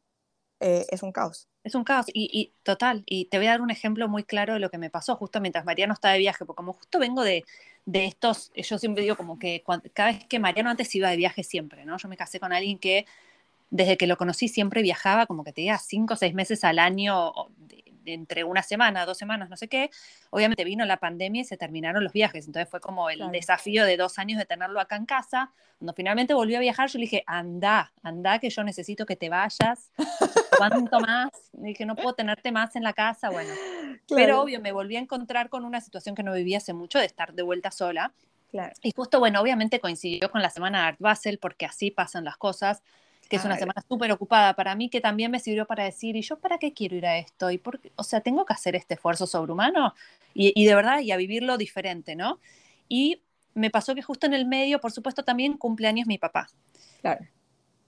[0.61, 1.49] eh, es un caos.
[1.65, 4.61] Es un caos, y, total, y te voy a dar un ejemplo muy claro de
[4.61, 7.45] lo que me pasó justo mientras Mariano estaba de viaje, porque como justo vengo de,
[7.87, 11.43] de estos, yo siempre digo como que cada vez que Mariano antes iba de viaje
[11.43, 11.97] siempre, ¿no?
[11.97, 13.07] Yo me casé con alguien que
[13.71, 17.33] desde que lo conocí siempre viajaba como que tenía cinco o seis meses al año
[18.05, 19.91] entre una semana, dos semanas, no sé qué,
[20.31, 23.97] obviamente vino la pandemia y se terminaron los viajes, entonces fue como el desafío de
[23.97, 25.53] dos años de tenerlo acá en casa.
[25.79, 29.29] Cuando finalmente volvió a viajar, yo le dije, anda, anda, que yo necesito que te
[29.29, 29.91] vayas,
[30.57, 31.31] ¿cuánto más?
[31.53, 33.53] Le dije, no puedo tenerte más en la casa, bueno.
[34.09, 37.07] Pero obvio, me volví a encontrar con una situación que no vivía hace mucho, de
[37.07, 38.13] estar de vuelta sola.
[38.51, 38.73] Claro.
[38.83, 42.37] Y justo, bueno, obviamente coincidió con la semana de Art Basel, porque así pasan las
[42.37, 42.83] cosas
[43.35, 46.23] que es una semana súper ocupada para mí, que también me sirvió para decir, ¿y
[46.23, 47.51] yo para qué quiero ir a esto?
[47.51, 49.95] ¿Y por O sea, tengo que hacer este esfuerzo sobrehumano
[50.33, 52.39] y, y de verdad, y a vivirlo diferente, ¿no?
[52.89, 53.23] Y
[53.55, 56.49] me pasó que justo en el medio, por supuesto, también cumpleaños mi papá.
[57.01, 57.27] Claro.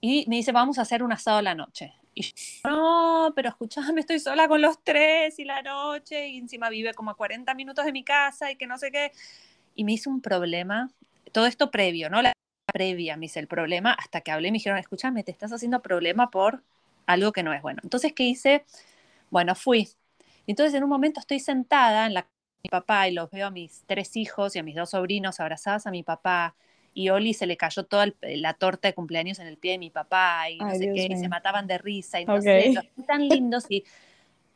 [0.01, 1.93] Y me dice, vamos a hacer un asado a la noche.
[2.13, 2.31] Y yo,
[2.69, 7.11] no, pero escuchame, estoy sola con los tres y la noche, y encima vive como
[7.11, 9.11] a 40 minutos de mi casa y que no sé qué.
[9.75, 10.89] Y me hizo un problema,
[11.31, 12.21] todo esto previo, ¿no?
[12.21, 12.33] La
[12.71, 15.81] previa me hice el problema hasta que hablé y me dijeron, escúchame, te estás haciendo
[15.81, 16.63] problema por
[17.05, 17.79] algo que no es bueno.
[17.83, 18.65] Entonces, ¿qué hice?
[19.29, 19.89] Bueno, fui.
[20.45, 23.47] Entonces, en un momento estoy sentada en la casa de mi papá y los veo
[23.47, 26.55] a mis tres hijos y a mis dos sobrinos abrazadas a mi papá.
[26.93, 29.89] Y Oli se le cayó toda la torta de cumpleaños en el pie de mi
[29.89, 32.73] papá y no sé qué, y se mataban de risa y no sé,
[33.05, 33.65] tan lindos.
[33.69, 33.83] Y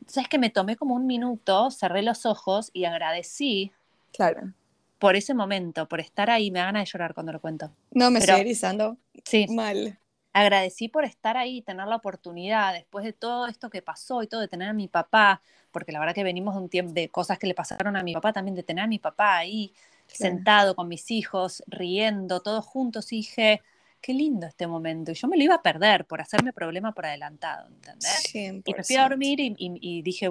[0.06, 3.70] sabes que me tomé como un minuto, cerré los ojos y agradecí
[4.12, 4.52] claro
[5.02, 7.72] por ese momento, por estar ahí, me da ganas de llorar cuando lo cuento.
[7.90, 9.98] No, me estoy erizando sí, mal.
[10.32, 14.40] Agradecí por estar ahí, tener la oportunidad, después de todo esto que pasó y todo,
[14.40, 17.40] de tener a mi papá, porque la verdad que venimos de un tiempo de cosas
[17.40, 19.72] que le pasaron a mi papá, también de tener a mi papá ahí.
[20.06, 23.60] sentado con mis hijos, riendo, todos juntos, y dije,
[24.02, 25.12] qué lindo este momento.
[25.12, 28.34] Y yo me lo iba a perder por hacerme problema por adelantado, ¿entendés?
[28.34, 30.30] Y me fui a dormir y, dije,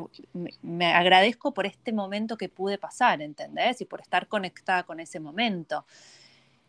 [0.62, 3.79] me, agradezco por este momento que pude pasar, ¿entendés?
[3.81, 5.86] Y por estar conectada con ese momento.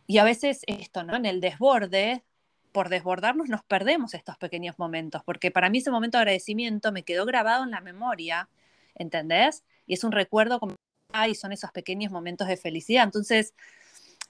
[0.07, 1.17] Y a veces esto, ¿no?
[1.17, 2.23] En el desborde,
[2.71, 7.03] por desbordarnos nos perdemos estos pequeños momentos, porque para mí ese momento de agradecimiento me
[7.03, 8.49] quedó grabado en la memoria,
[8.95, 9.65] ¿entendés?
[9.87, 10.77] Y es un recuerdo como,
[11.13, 13.05] ay, son esos pequeños momentos de felicidad.
[13.05, 13.55] Entonces,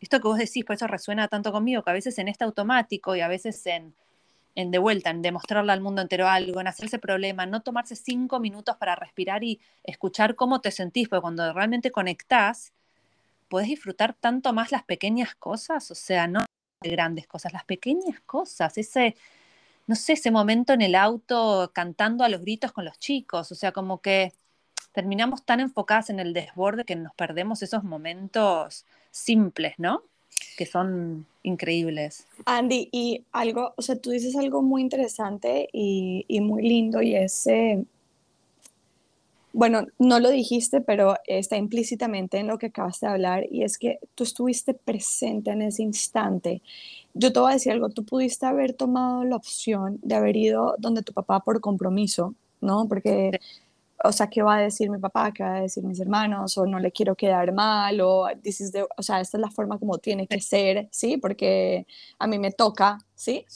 [0.03, 3.15] esto que vos decís, por eso resuena tanto conmigo, que a veces en este automático
[3.15, 3.95] y a veces en,
[4.55, 8.41] en de vuelta, en demostrarle al mundo entero algo, en hacerse problema, no tomarse cinco
[8.41, 12.73] minutos para respirar y escuchar cómo te sentís, porque cuando realmente conectás,
[13.49, 16.45] podés disfrutar tanto más las pequeñas cosas, o sea, no
[16.81, 19.15] grandes cosas, las pequeñas cosas, ese,
[19.87, 23.55] no sé, ese momento en el auto cantando a los gritos con los chicos, o
[23.55, 24.33] sea, como que
[24.93, 30.03] terminamos tan enfocadas en el desborde que nos perdemos esos momentos simples, ¿no?
[30.57, 32.27] Que son increíbles.
[32.45, 37.47] Andy, y algo, o sea, tú dices algo muy interesante y, muy lindo y es,
[37.47, 37.85] eh,
[39.53, 43.79] bueno, no lo dijiste, pero está implícitamente en lo que acabas de hablar y es
[43.79, 46.63] que tú estuviste presente en ese instante.
[47.15, 50.75] Yo te voy a decir algo, tú pudiste haber tomado la opción de haber ido
[50.79, 52.89] donde tu papá por compromiso, ¿no?
[52.89, 53.39] Porque
[54.05, 55.33] o sea, ¿qué va a decir mi papá?
[55.33, 56.57] ¿Qué va a decir mis hermanos?
[56.59, 59.99] O no le quiero quedar mal, o, this o sea, esta es la forma como
[59.99, 61.17] tiene que ser, ¿sí?
[61.17, 61.87] Porque
[62.19, 63.47] a mí me toca, ¿sí?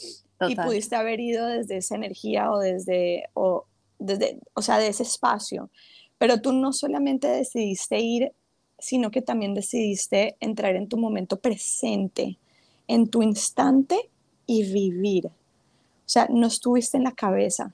[0.48, 3.64] Y pudiste haber ido desde esa energía o desde, o
[3.98, 5.70] desde, o sea, de ese espacio.
[6.18, 8.32] Pero tú no solamente decidiste ir,
[8.78, 12.38] sino que también decidiste entrar en tu momento presente,
[12.86, 14.10] en tu instante
[14.46, 15.26] y vivir.
[15.26, 17.72] O sea, no estuviste en la cabeza,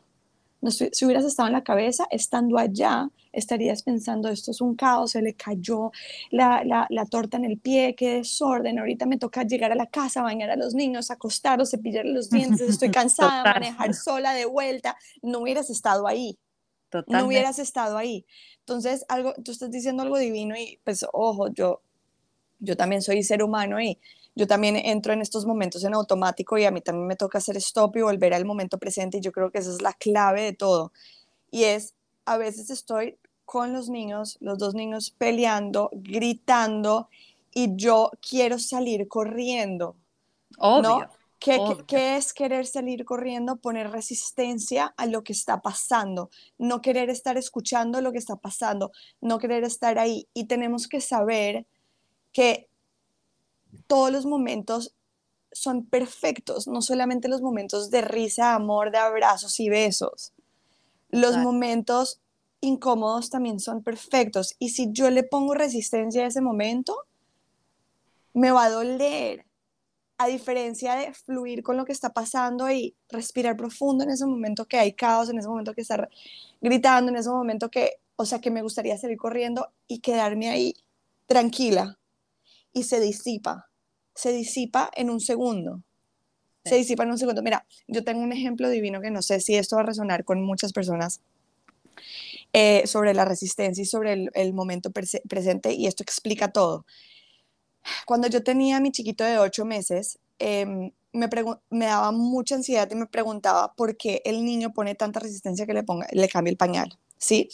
[0.70, 5.22] si hubieras estado en la cabeza, estando allá, estarías pensando, esto es un caos, se
[5.22, 5.90] le cayó
[6.30, 10.22] la, la, torta en el pie, qué desorden, ahorita me toca llegar a la casa,
[10.22, 15.40] bañar a los niños, acostarlos, cepillar los dientes, estoy cansada, manejar sola de vuelta, no
[15.40, 16.38] hubieras estado ahí.
[17.06, 18.26] No hubieras estado ahí.
[18.58, 21.80] Entonces, algo, tú estás diciendo algo divino y pues, ojo, yo,
[22.58, 23.98] yo también soy ser humano y
[24.34, 27.56] yo también entro en estos momentos en automático y a mí también me toca hacer
[27.58, 30.52] stop y volver al momento presente y yo creo que esa es la clave de
[30.54, 30.92] todo.
[31.50, 37.08] Y es, a veces estoy con los niños, los dos niños peleando, gritando
[37.52, 39.96] y yo quiero salir corriendo.
[40.58, 41.10] Obvio.
[41.38, 43.56] ¿Qué, ¿Qué, es querer salir corriendo?
[43.56, 48.92] Poner resistencia a lo que está pasando, no querer estar escuchando lo que está pasando,
[49.20, 50.28] no querer estar ahí.
[50.34, 51.66] Y tenemos que saber
[52.32, 52.68] que
[53.86, 54.94] todos los momentos
[55.52, 60.32] son perfectos, no solamente los momentos de risa, amor, de abrazos y besos.
[61.10, 62.20] Los momentos
[62.60, 64.56] incómodos también son perfectos.
[64.58, 66.96] Y si yo le pongo resistencia a ese momento,
[68.32, 69.44] me va a doler.
[70.16, 74.66] A diferencia de fluir con lo que está pasando y respirar profundo en ese momento
[74.66, 76.08] que hay caos, en ese momento que está
[76.60, 80.76] gritando, en ese momento que, o sea, que me gustaría salir corriendo y quedarme ahí
[81.26, 81.98] tranquila
[82.72, 83.72] y se disipa
[84.14, 85.82] se disipa en un segundo.
[86.64, 87.42] Se disipa en un segundo.
[87.42, 90.42] Mira, yo tengo un ejemplo divino que no sé si esto va a resonar con
[90.42, 91.20] muchas personas
[92.52, 96.86] eh, sobre la resistencia y sobre el, momento presente y esto explica todo.
[98.06, 101.28] Cuando yo tenía a mi chiquito de ocho meses, em, me,
[101.70, 105.74] me, daba mucha ansiedad y me preguntaba por qué el niño pone tanta resistencia que
[105.74, 107.48] le, ponga, le cambie el pañal, ¿sí?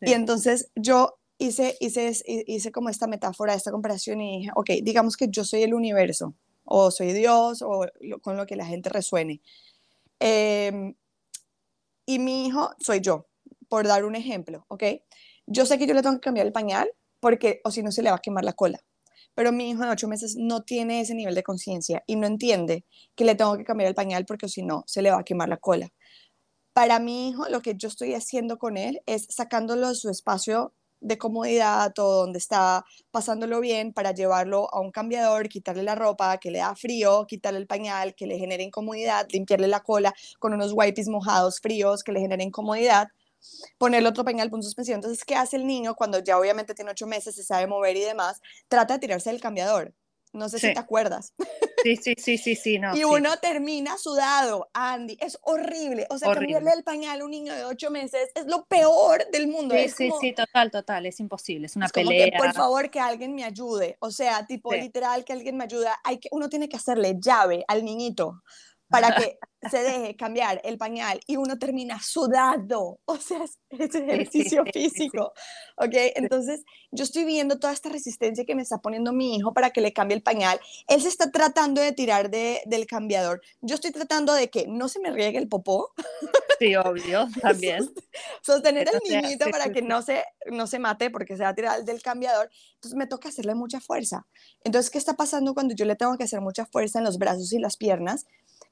[0.00, 2.12] Y entonces yo hice, hice,
[2.46, 6.34] hice como esta metáfora, esta comparación y dije, ok, digamos que yo soy el universo,
[6.64, 7.86] o soy Dios, o
[8.20, 9.40] con lo que la gente resuene.
[10.20, 10.94] Em,
[12.06, 13.26] y mi hijo soy yo,
[13.68, 14.84] por dar un ejemplo, ¿ok?
[15.46, 18.02] Yo sé que yo le tengo que cambiar el pañal porque o si no se
[18.02, 18.80] le va a quemar la cola.
[19.34, 22.84] Pero mi hijo de ocho meses no tiene ese nivel de conciencia y no entiende
[23.14, 25.24] que le tengo que cambiar el pañal porque o si no se le va a
[25.24, 25.90] quemar la cola.
[26.72, 30.74] Para mi hijo, lo que yo estoy haciendo con él es sacándolo de su espacio
[31.00, 36.38] de comodidad o donde está pasándolo bien para llevarlo a un cambiador, quitarle la ropa
[36.38, 40.54] que le da frío, quitarle el pañal que le genere incomodidad, limpiarle la cola con
[40.54, 43.08] unos wipes mojados fríos que le generen incomodidad,
[43.78, 44.96] ponerle otro pañal, punto suspensión.
[44.96, 48.00] Entonces, ¿qué hace el niño cuando ya obviamente tiene ocho meses, se sabe mover y
[48.00, 48.40] demás?
[48.68, 49.94] Trata de tirarse del cambiador.
[50.32, 51.32] No sé si te acuerdas.
[51.84, 52.96] Sí, sí, sí, sí, sí, no.
[52.96, 56.08] y uno termina sudado, Andy, es horrible.
[56.10, 59.46] O sea, cambiarle el pañal a un niño de ocho meses es lo peor del
[59.46, 59.76] mundo.
[59.76, 62.26] Sí, sí, sí, total, total, es imposible, es una es pelea.
[62.26, 63.96] Como que, por favor, que alguien me ayude.
[64.00, 65.86] O sea, tipo, literal, que alguien me ayude.
[66.02, 68.42] Hay que, uno tiene que hacerle llave al niñito
[68.88, 73.00] para que se deje cambiar el pañal y uno termina sudado.
[73.04, 73.58] O sea, es,
[73.94, 75.32] ejercicio físico.
[75.76, 75.94] ¿Ok?
[76.14, 79.80] Entonces, yo estoy viendo toda esta resistencia que me está poniendo mi hijo para que
[79.80, 80.60] le cambie el pañal.
[80.86, 83.40] Él se está tratando de tirar de, del cambiador.
[83.60, 85.92] Yo estoy tratando de que no se me riegue el popó.
[86.58, 87.88] Sí, obvio, también.
[88.42, 91.84] Sostener al niñito para que no se, no se mate porque se va a tirar
[91.84, 92.48] del cambiador.
[92.74, 94.26] Entonces, me toca hacerle mucha fuerza.
[94.62, 97.52] Entonces, ¿qué está pasando cuando yo le tengo que hacer mucha fuerza en los brazos
[97.52, 98.26] y las piernas?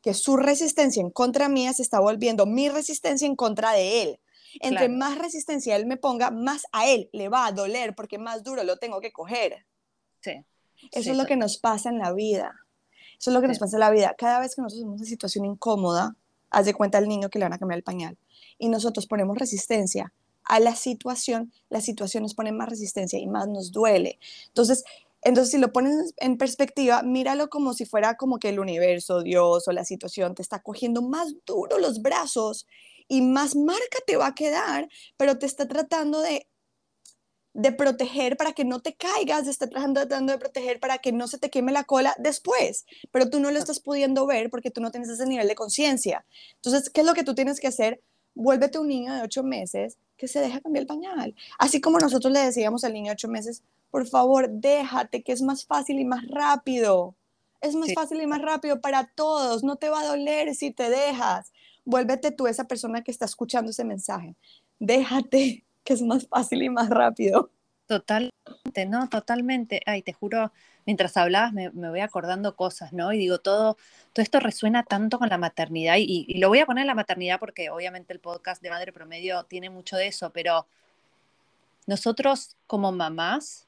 [0.07, 4.21] Que su resistencia en contra mía se está volviendo mi resistencia en contra de él.
[4.61, 8.45] Entre más resistencia él me ponga, más a él le va a doler porque más
[8.45, 9.66] duro lo tengo que coger.
[10.21, 10.45] Sí.
[10.92, 12.55] Eso es lo que nos pasa en la vida.
[13.19, 14.14] Eso es lo que nos pasa en la vida.
[14.16, 16.14] Cada vez que nosotros tenemos una situación incómoda,
[16.51, 18.16] haz de cuenta al niño que le van a cambiar el pañal
[18.59, 20.12] y nosotros ponemos resistencia
[20.45, 24.21] a la situación, la situación nos pone más resistencia y más nos duele.
[24.47, 24.85] Entonces,
[25.23, 29.67] entonces, si lo pones en perspectiva, míralo como si fuera como que el universo, Dios
[29.67, 32.67] o la situación te está cogiendo más duro los brazos
[33.09, 36.49] y más marca te va a quedar, pero te está tratando de,
[37.55, 41.27] de proteger para que no te caigas, te está tratando, de proteger para que no
[41.27, 44.81] se te queme la cola después, pero tú no lo estás pudiendo ver porque tú
[44.81, 46.27] no tienes ese nivel de conciencia.
[46.57, 48.03] Entonces, ¿qué es lo que tú tienes que hacer?
[48.37, 51.35] Vuélvete un niño de ocho meses que se deja cambiar el pañal.
[51.59, 55.42] Así como nosotros le decíamos al niño de ocho meses, por favor, déjate, que es
[55.42, 57.14] más fácil y más rápido.
[57.62, 59.64] Es más fácil y más rápido para todos.
[59.64, 61.53] No te va a doler si te dejas.
[61.87, 64.37] Vuélvete tú esa persona que está escuchando ese mensaje.
[64.79, 67.51] Déjate, que es más fácil y más rápido.
[67.87, 69.81] Totalmente, no, totalmente.
[69.87, 70.53] Ay, te juro,
[70.87, 73.12] mientras hablabas me, voy acordando cosas, ¿no?
[73.12, 73.77] Y digo, todo,
[74.12, 76.94] todo esto resuena tanto con la maternidad y, y, lo voy a poner en la
[76.94, 80.66] maternidad porque obviamente el podcast de Madre Promedio tiene mucho de eso, pero
[81.87, 83.66] nosotros como mamás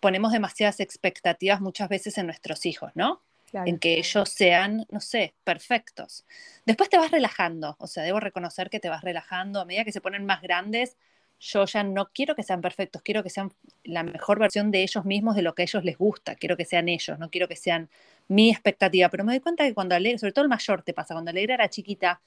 [0.00, 3.22] ponemos demasiadas expectativas muchas veces en nuestros hijos, ¿no?
[3.52, 6.26] En que ellos sean, no sé, perfectos.
[6.66, 9.92] Después te vas relajando, o sea, debo reconocer que te vas relajando a medida que
[9.92, 10.98] se ponen más grandes.
[11.40, 13.52] Yo ya no quiero que sean perfectos, quiero que sean
[13.84, 16.64] la mejor versión de ellos mismos, de lo que a ellos les gusta, quiero que
[16.64, 17.88] sean ellos, no quiero que sean
[18.26, 19.08] mi expectativa.
[19.08, 21.54] Pero me doy cuenta que cuando Alegra, sobre todo el mayor te pasa, cuando Alegra
[21.54, 22.20] era chiquita,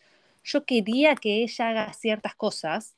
[0.44, 2.96] yo quería que ella haga ciertas cosas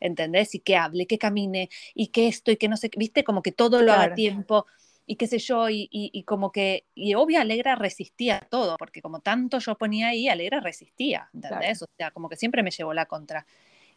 [0.00, 0.54] ¿entendés?
[0.54, 3.52] Y que hable, que camine, y que esto, y que no sé, viste, como que
[3.52, 4.66] todo lo haga a tiempo,
[5.06, 9.20] y qué sé yo, y, y, como que, y obvio Alegra resistía todo, porque como
[9.20, 11.82] tanto yo ponía ahí, Alegra resistía, ¿entendés?
[11.82, 13.46] O sea, como que siempre me llevó la contra.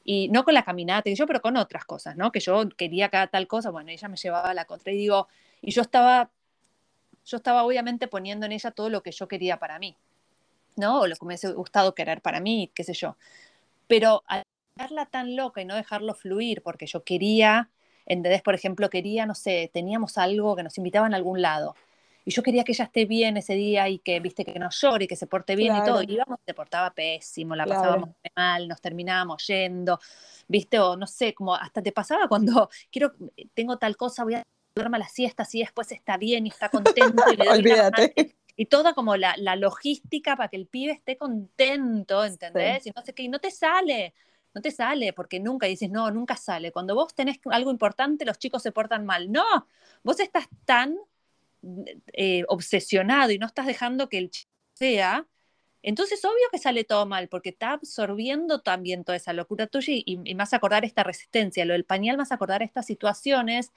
[0.10, 2.32] Y no con la caminata, y yo, pero con otras cosas, ¿no?
[2.32, 5.28] Que yo quería cada tal cosa, bueno, ella me llevaba la contra, y digo,
[5.62, 6.32] y yo estaba,
[7.26, 9.98] yo estaba obviamente poniendo en ella todo lo que yo quería para mí,
[10.78, 11.02] ¿no?
[11.02, 13.18] O lo que me hubiese gustado querer para mí, qué sé yo.
[13.88, 14.24] Pero
[14.78, 17.70] dejarla tan loca y no dejarlo fluir, porque yo quería,
[18.06, 18.42] ¿entendés?
[18.42, 21.76] Por ejemplo, quería, no sé, teníamos algo que nos invitaban a algún lado.
[22.28, 25.06] Y yo quería que ella esté bien ese día y que, viste, que no llore
[25.06, 26.02] y que se porte bien y todo.
[26.02, 29.98] Y íbamos, se portaba pésimo, la pasábamos mal, nos terminábamos yendo,
[30.46, 33.14] viste, o no sé, como hasta te pasaba cuando quiero,
[33.54, 34.44] tengo tal cosa, voy a
[34.76, 37.24] dormir la siesta, así después está bien y está contento.
[37.32, 42.26] Y le Olvídate y toda como la, la, logística para que el pibe esté contento,
[42.26, 42.88] ¿entendés?
[42.88, 44.14] Y no sé qué, y no te sale,
[44.54, 46.74] no te sale, porque nunca dices, no, nunca sale.
[46.74, 49.32] Cuando vos tenés algo importante, los chicos se portan mal.
[49.32, 49.46] No,
[50.04, 50.98] vos estás tan
[52.14, 55.28] eh, obsesionado y no estás dejando que el chico sea,
[55.82, 60.04] entonces obvio que sale todo mal, porque está absorbiendo también toda esa locura tuya y,
[60.06, 63.72] y, más acordar esta resistencia, lo del pañal más acordar estas situaciones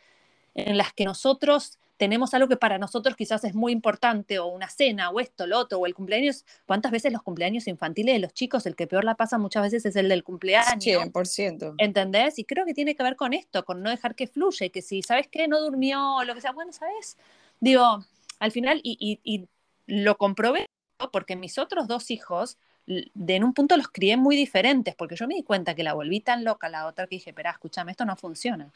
[0.54, 4.70] en las que nosotros tenemos algo que para nosotros quizás es muy importante, o una
[4.70, 6.46] cena, o esto, lo otro, o el cumpleaños.
[6.64, 9.84] ¿Cuántas veces los cumpleaños infantiles de los chicos, el que peor la pasa muchas veces
[9.84, 10.82] es el del cumpleaños?
[10.82, 11.74] 100%.
[11.76, 12.38] ¿Entendés?
[12.38, 15.02] Y creo que tiene que ver con esto, con no dejar que fluya, que si,
[15.02, 15.46] ¿sabes qué?
[15.46, 17.18] No durmió, o lo que sea, bueno, ¿sabes?
[17.60, 18.04] Digo,
[18.38, 19.48] al final, y, y
[19.86, 20.66] lo comprobé
[21.12, 25.28] porque mis otros dos hijos de en un punto los crié muy diferentes, porque yo
[25.28, 28.04] me di cuenta que la volví tan loca la otra que dije, espera, escúchame, esto
[28.04, 28.72] no funciona.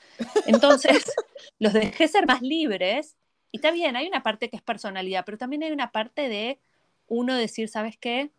[0.46, 1.04] Entonces,
[1.58, 3.16] los dejé ser más libres,
[3.50, 6.60] y está bien, hay una parte que es personalidad, pero también hay una parte de
[7.08, 8.30] uno decir, ¿sabes qué?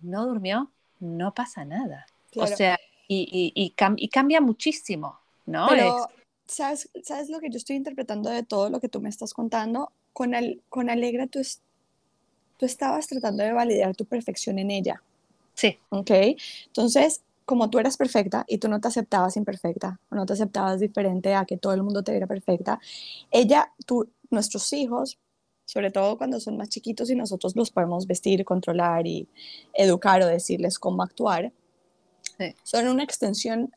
[0.00, 2.06] No durmió, no pasa nada.
[2.36, 5.66] O sea, y, y, y, cambia muchísimo, ¿no?
[5.68, 6.08] Pero,
[6.50, 9.92] ¿sabes, ¿sabes lo que yo estoy interpretando de todo lo que tú me estás contando?
[10.12, 11.40] Con, el, con Alegra tú,
[12.56, 15.02] tú estabas tratando de validar tu perfección en ella.
[15.54, 15.78] Sí.
[15.90, 16.10] Ok.
[16.66, 20.80] Entonces, como tú eras perfecta y tú no te aceptabas imperfecta, o no te aceptabas
[20.80, 22.80] diferente a que todo el mundo te viera perfecta,
[23.30, 25.18] ella, tú, nuestros hijos,
[25.64, 29.28] sobre todo cuando son más chiquitos y nosotros los podemos vestir, controlar y
[29.72, 31.52] educar o decirles cómo actuar,
[32.62, 33.70] son una extensión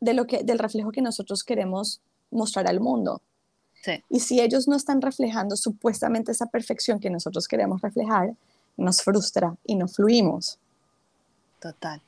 [0.00, 2.00] de lo que, del reflejo que nosotros queremos
[2.32, 3.22] mostrar al mundo.
[3.82, 4.02] Sí.
[4.08, 8.34] Y si ellos no están reflejando supuestamente esa perfección que nosotros queremos reflejar,
[8.76, 10.58] nos frustra y no fluimos.
[11.60, 12.02] Total.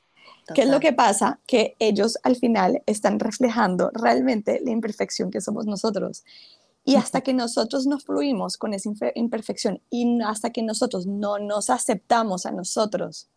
[0.52, 1.38] ¿Qué es lo que pasa?
[1.46, 6.24] Que ellos al final están reflejando realmente la imperfección que somos nosotros.
[6.84, 11.70] Y hasta que nosotros no fluimos con esa imperfección y hasta que nosotros no nos
[11.70, 13.28] aceptamos a nosotros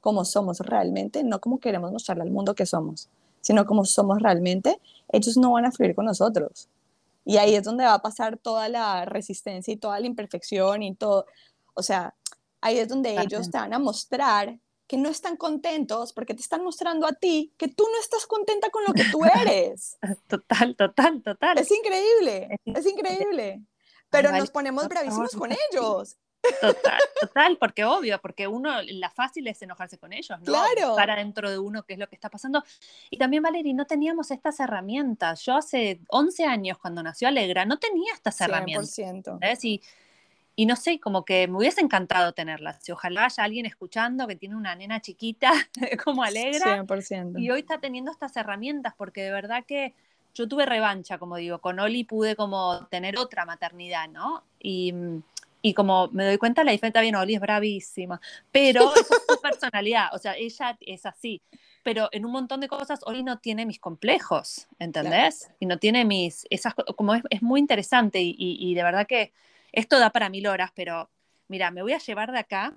[0.00, 3.08] como somos realmente, no como queremos mostrarle al mundo que somos,
[3.42, 6.70] sino como somos realmente, ellos no van a fluir con nosotros.
[7.24, 10.94] Y ahí es donde va a pasar toda la resistencia y toda la imperfección y
[10.94, 11.26] todo.
[11.74, 12.14] O sea,
[12.60, 16.62] ahí es donde ellos te van a mostrar que no están contentos porque te están
[16.64, 19.98] mostrando a ti que tú no estás contenta con lo que tú eres.
[20.26, 21.58] Total, total, total.
[21.58, 23.62] Es increíble, es increíble.
[24.10, 26.16] Pero nos ponemos bravísimos con ellos.
[26.60, 30.44] Total, total, porque obvio, porque uno, la fácil es enojarse con ellos, ¿no?
[30.44, 30.96] Claro.
[30.96, 32.64] Para dentro de uno qué es lo que está pasando.
[33.10, 35.44] Y también, Valerie, no teníamos estas herramientas.
[35.44, 38.44] Yo hace 11 años, cuando nació Alegra, no tenía estas 100%.
[38.44, 38.94] herramientas.
[39.40, 39.64] ¿sabes?
[39.64, 39.82] Y
[40.54, 42.86] y no sé, como que me hubiese encantado tenerlas.
[42.88, 45.50] Y ojalá haya alguien escuchando que tiene una nena chiquita
[46.04, 47.40] como Alegra 100%.
[47.40, 49.94] y hoy está teniendo estas herramientas, porque de verdad que
[50.34, 54.44] yo tuve revancha, como digo, con Oli pude como tener otra maternidad, ¿no?
[54.58, 54.94] Y,
[55.62, 60.14] y como me doy cuenta, la diferencia bien, Oli es bravísima, pero es su personalidad,
[60.14, 61.40] o sea, ella es así.
[61.84, 65.50] Pero en un montón de cosas, Oli no tiene mis complejos, ¿entendés?
[65.58, 69.32] Y no tiene mis, esas, como es, es muy interesante y, y de verdad que
[69.72, 71.10] esto da para mil horas, pero
[71.48, 72.76] mira, me voy a llevar de acá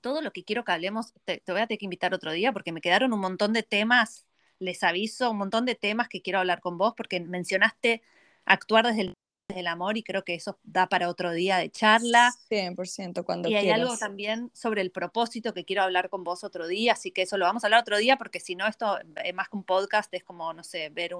[0.00, 1.12] todo lo que quiero que hablemos.
[1.24, 4.26] Te, voy a tener que invitar otro día porque me quedaron un montón de temas,
[4.58, 8.02] les aviso, un montón de temas que quiero hablar con vos porque mencionaste
[8.44, 9.14] actuar desde el,
[9.56, 12.32] el amor y creo que eso da para otro día de charla.
[12.48, 16.66] 100% cuando Y hay algo también sobre el propósito que quiero hablar con vos otro
[16.66, 19.34] día, así que eso lo vamos a hablar otro día porque si no esto es
[19.34, 21.14] más que un podcast, es como, no sé, ver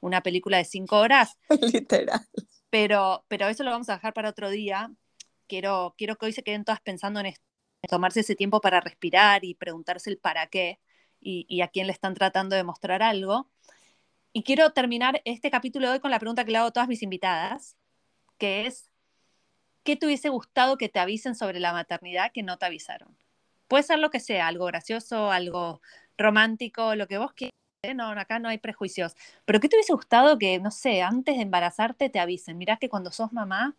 [0.00, 1.38] una película de cinco horas.
[1.72, 2.26] Literal.
[2.70, 4.90] Pero, pero eso lo vamos a dejar para otro día.
[5.46, 7.44] Quiero, quiero que hoy se queden todas pensando en esto,
[7.88, 10.80] tomarse ese tiempo para respirar y preguntarse el para qué
[11.20, 13.48] y, y a quién le están tratando de mostrar algo.
[14.36, 16.88] Y quiero terminar este capítulo de hoy con la pregunta que le hago a todas
[16.88, 17.76] mis invitadas,
[18.36, 18.90] que es,
[19.84, 23.16] ¿qué te hubiese gustado que te avisen sobre la maternidad que no te avisaron?
[23.68, 25.80] Puede ser lo que sea, algo gracioso, algo
[26.18, 27.54] romántico, lo que vos quieras
[27.94, 29.14] no, acá no hay prejuicios.
[29.44, 32.58] Pero ¿qué te hubiese gustado que, no sé, antes de embarazarte te avisen?
[32.58, 33.76] Mirá que cuando sos mamá...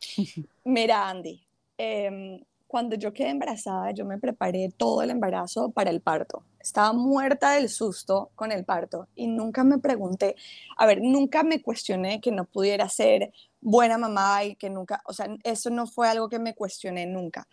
[0.64, 1.44] Mira, Andy,
[1.76, 2.40] em,
[2.74, 6.42] cuando yo quedé embarazada, yo me preparé todo el embarazo para el parto.
[6.58, 10.34] Estaba muerta del susto con el parto y nunca me pregunté,
[10.76, 15.12] a ver, nunca me cuestioné que no pudiera ser buena mamá y que nunca, o
[15.12, 17.46] sea, eso no fue algo que me cuestioné nunca.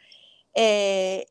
[0.55, 1.27] Eh,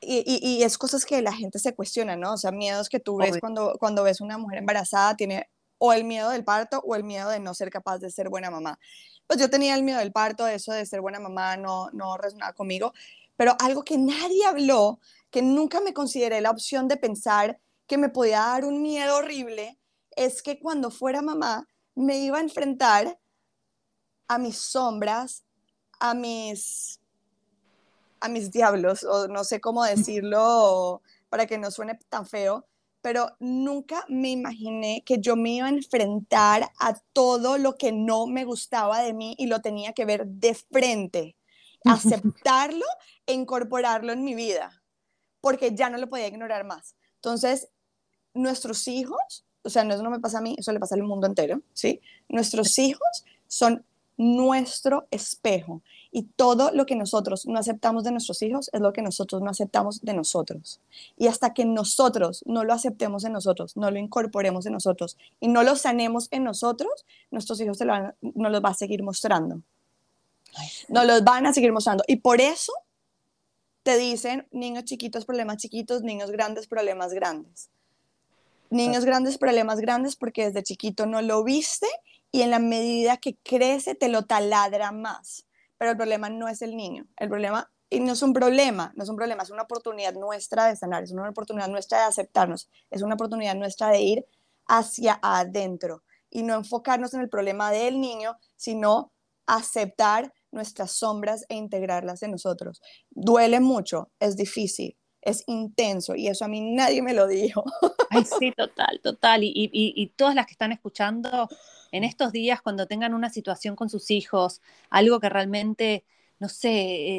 [0.00, 2.32] y, es cosas que la gente se cuestiona, ¿no?
[2.32, 5.48] O sea, miedos que tú ves cuando, cuando ves una mujer embarazada, tiene
[5.78, 8.50] o el miedo del parto o el miedo de no ser capaz de ser buena
[8.50, 8.80] mamá.
[9.26, 12.52] Pues yo tenía el miedo del parto, eso de ser buena mamá no, no resonaba
[12.52, 12.92] conmigo,
[13.36, 15.00] pero algo que nadie habló,
[15.30, 19.78] que nunca me consideré la opción de pensar que me podía dar un miedo horrible,
[20.16, 23.18] es que cuando fuera mamá me iba a enfrentar
[24.28, 25.44] a mis sombras,
[25.98, 27.00] a mis
[28.20, 32.66] a mis diablos, o no sé cómo decirlo para que no suene tan feo,
[33.06, 38.26] pero nunca me imaginé que yo me iba a enfrentar a todo lo que no
[38.26, 41.36] me gustaba de mí y lo tenía que ver de frente,
[41.84, 42.84] aceptarlo
[43.24, 44.82] e incorporarlo en mi vida,
[45.40, 46.96] porque ya no lo podía ignorar más.
[47.14, 47.68] Entonces,
[48.34, 51.04] nuestros hijos, o sea, no eso no me pasa a mí, eso le pasa al
[51.04, 52.00] mundo entero, ¿sí?
[52.28, 53.86] Nuestros hijos son
[54.16, 55.80] nuestro espejo
[56.10, 59.50] y todo lo que nosotros no aceptamos de nuestros hijos es lo que nosotros no
[59.50, 60.80] aceptamos de nosotros.
[61.16, 65.48] Y hasta que nosotros no lo aceptemos en nosotros, no lo incorporemos en nosotros y
[65.48, 67.78] no lo sanemos en nosotros, nuestros hijos
[68.20, 69.60] no los va a seguir mostrando.
[70.88, 72.02] No los van a seguir mostrando.
[72.06, 72.72] Y por eso
[73.82, 77.68] te dicen niños chiquitos, problemas chiquitos, niños grandes, problemas grandes.
[78.70, 81.86] Niños grandes, problemas grandes, porque desde chiquito no lo viste
[82.32, 85.46] y en la medida que crece te lo taladra más
[85.78, 89.08] pero el problema no es el niño, el problema, no es un problema, no es
[89.08, 93.02] un problema, es una oportunidad nuestra de sanar, es una oportunidad nuestra de aceptarnos, es
[93.02, 94.26] una oportunidad nuestra de ir
[94.66, 99.12] hacia adentro y no enfocarnos en el problema del niño, sino
[99.46, 102.82] aceptar nuestras sombras e integrarlas en nosotros.
[103.10, 107.64] Duele mucho, es difícil, es intenso y eso a mí nadie me lo dijo.
[108.38, 109.44] Sí, total, total.
[109.44, 111.48] Y, y, y, todas las que están escuchando
[111.96, 116.04] en estos días, cuando tengan una situación con sus hijos, algo que realmente,
[116.38, 116.70] no sé,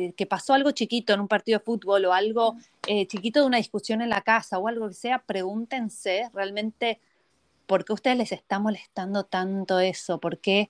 [0.05, 2.55] eh, que pasó algo chiquito en un partido de fútbol o algo
[2.87, 6.99] eh, chiquito de una discusión en la casa o algo que sea, pregúntense realmente
[7.65, 10.69] por qué a ustedes les está molestando tanto eso, por qué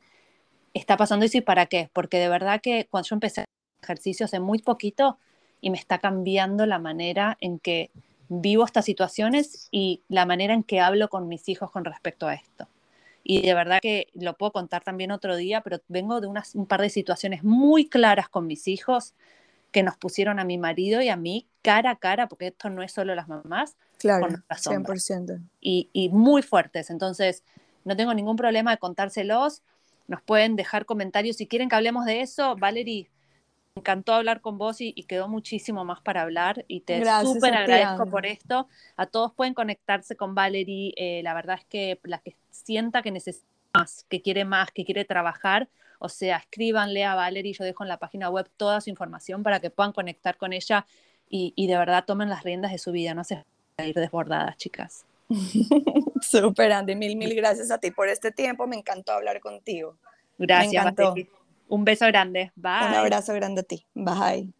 [0.73, 1.89] está pasando eso y para qué.
[1.93, 3.45] Porque de verdad que cuando yo empecé
[3.81, 5.17] ejercicio hace muy poquito
[5.61, 7.91] y me está cambiando la manera en que
[8.29, 12.33] vivo estas situaciones y la manera en que hablo con mis hijos con respecto a
[12.33, 12.67] esto.
[13.29, 16.65] Y de verdad que lo puedo contar también otro día, pero vengo de unas, un
[16.65, 19.15] par de situaciones muy claras con mis hijos
[19.73, 22.83] que nos pusieron a mi marido y a mí cara a cara, porque esto no
[22.83, 25.41] es solo las mamás, claro, 100%.
[25.59, 26.89] Y, y muy fuertes.
[26.89, 27.43] Entonces,
[27.83, 29.61] no tengo ningún problema de contárselos.
[30.07, 32.55] Nos pueden dejar comentarios si quieren que hablemos de eso.
[32.55, 33.09] Valerie,
[33.77, 38.25] encantó hablar con vos y, quedó muchísimo más para hablar y te súper agradezco por
[38.25, 38.67] esto.
[38.95, 40.93] A todos pueden conectarse con Valerie.
[40.97, 44.85] Eh, la verdad es que la que sienta que necesita más, que quiere más, que
[44.85, 45.69] quiere trabajar,
[45.99, 49.59] o sea, escríbanle a Valerie, yo dejo en la página web toda su información para
[49.59, 50.85] que puedan conectar con ella
[51.29, 53.43] y, de verdad tomen las riendas de su vida, no se
[53.83, 55.05] ir desbordadas, chicas.
[56.21, 59.97] Súper, Andy, mil, mil gracias a ti por este tiempo, me encantó hablar contigo.
[60.37, 60.85] Gracias,
[61.67, 62.87] Un beso grande, bye.
[62.87, 64.53] Un abrazo grande a ti, bye.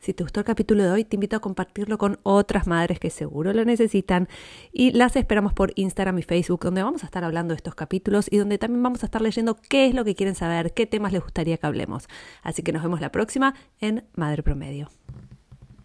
[0.00, 3.10] Si te gustó el capítulo de hoy, te invito a compartirlo con otras madres que
[3.10, 4.28] seguro lo necesitan
[4.72, 8.26] y las esperamos por Instagram y Facebook, donde vamos a estar hablando de estos capítulos
[8.30, 11.12] y donde también vamos a estar leyendo qué es lo que quieren saber, qué temas
[11.12, 12.08] les gustaría que hablemos.
[12.42, 14.88] Así que nos vemos la próxima en Madre Promedio.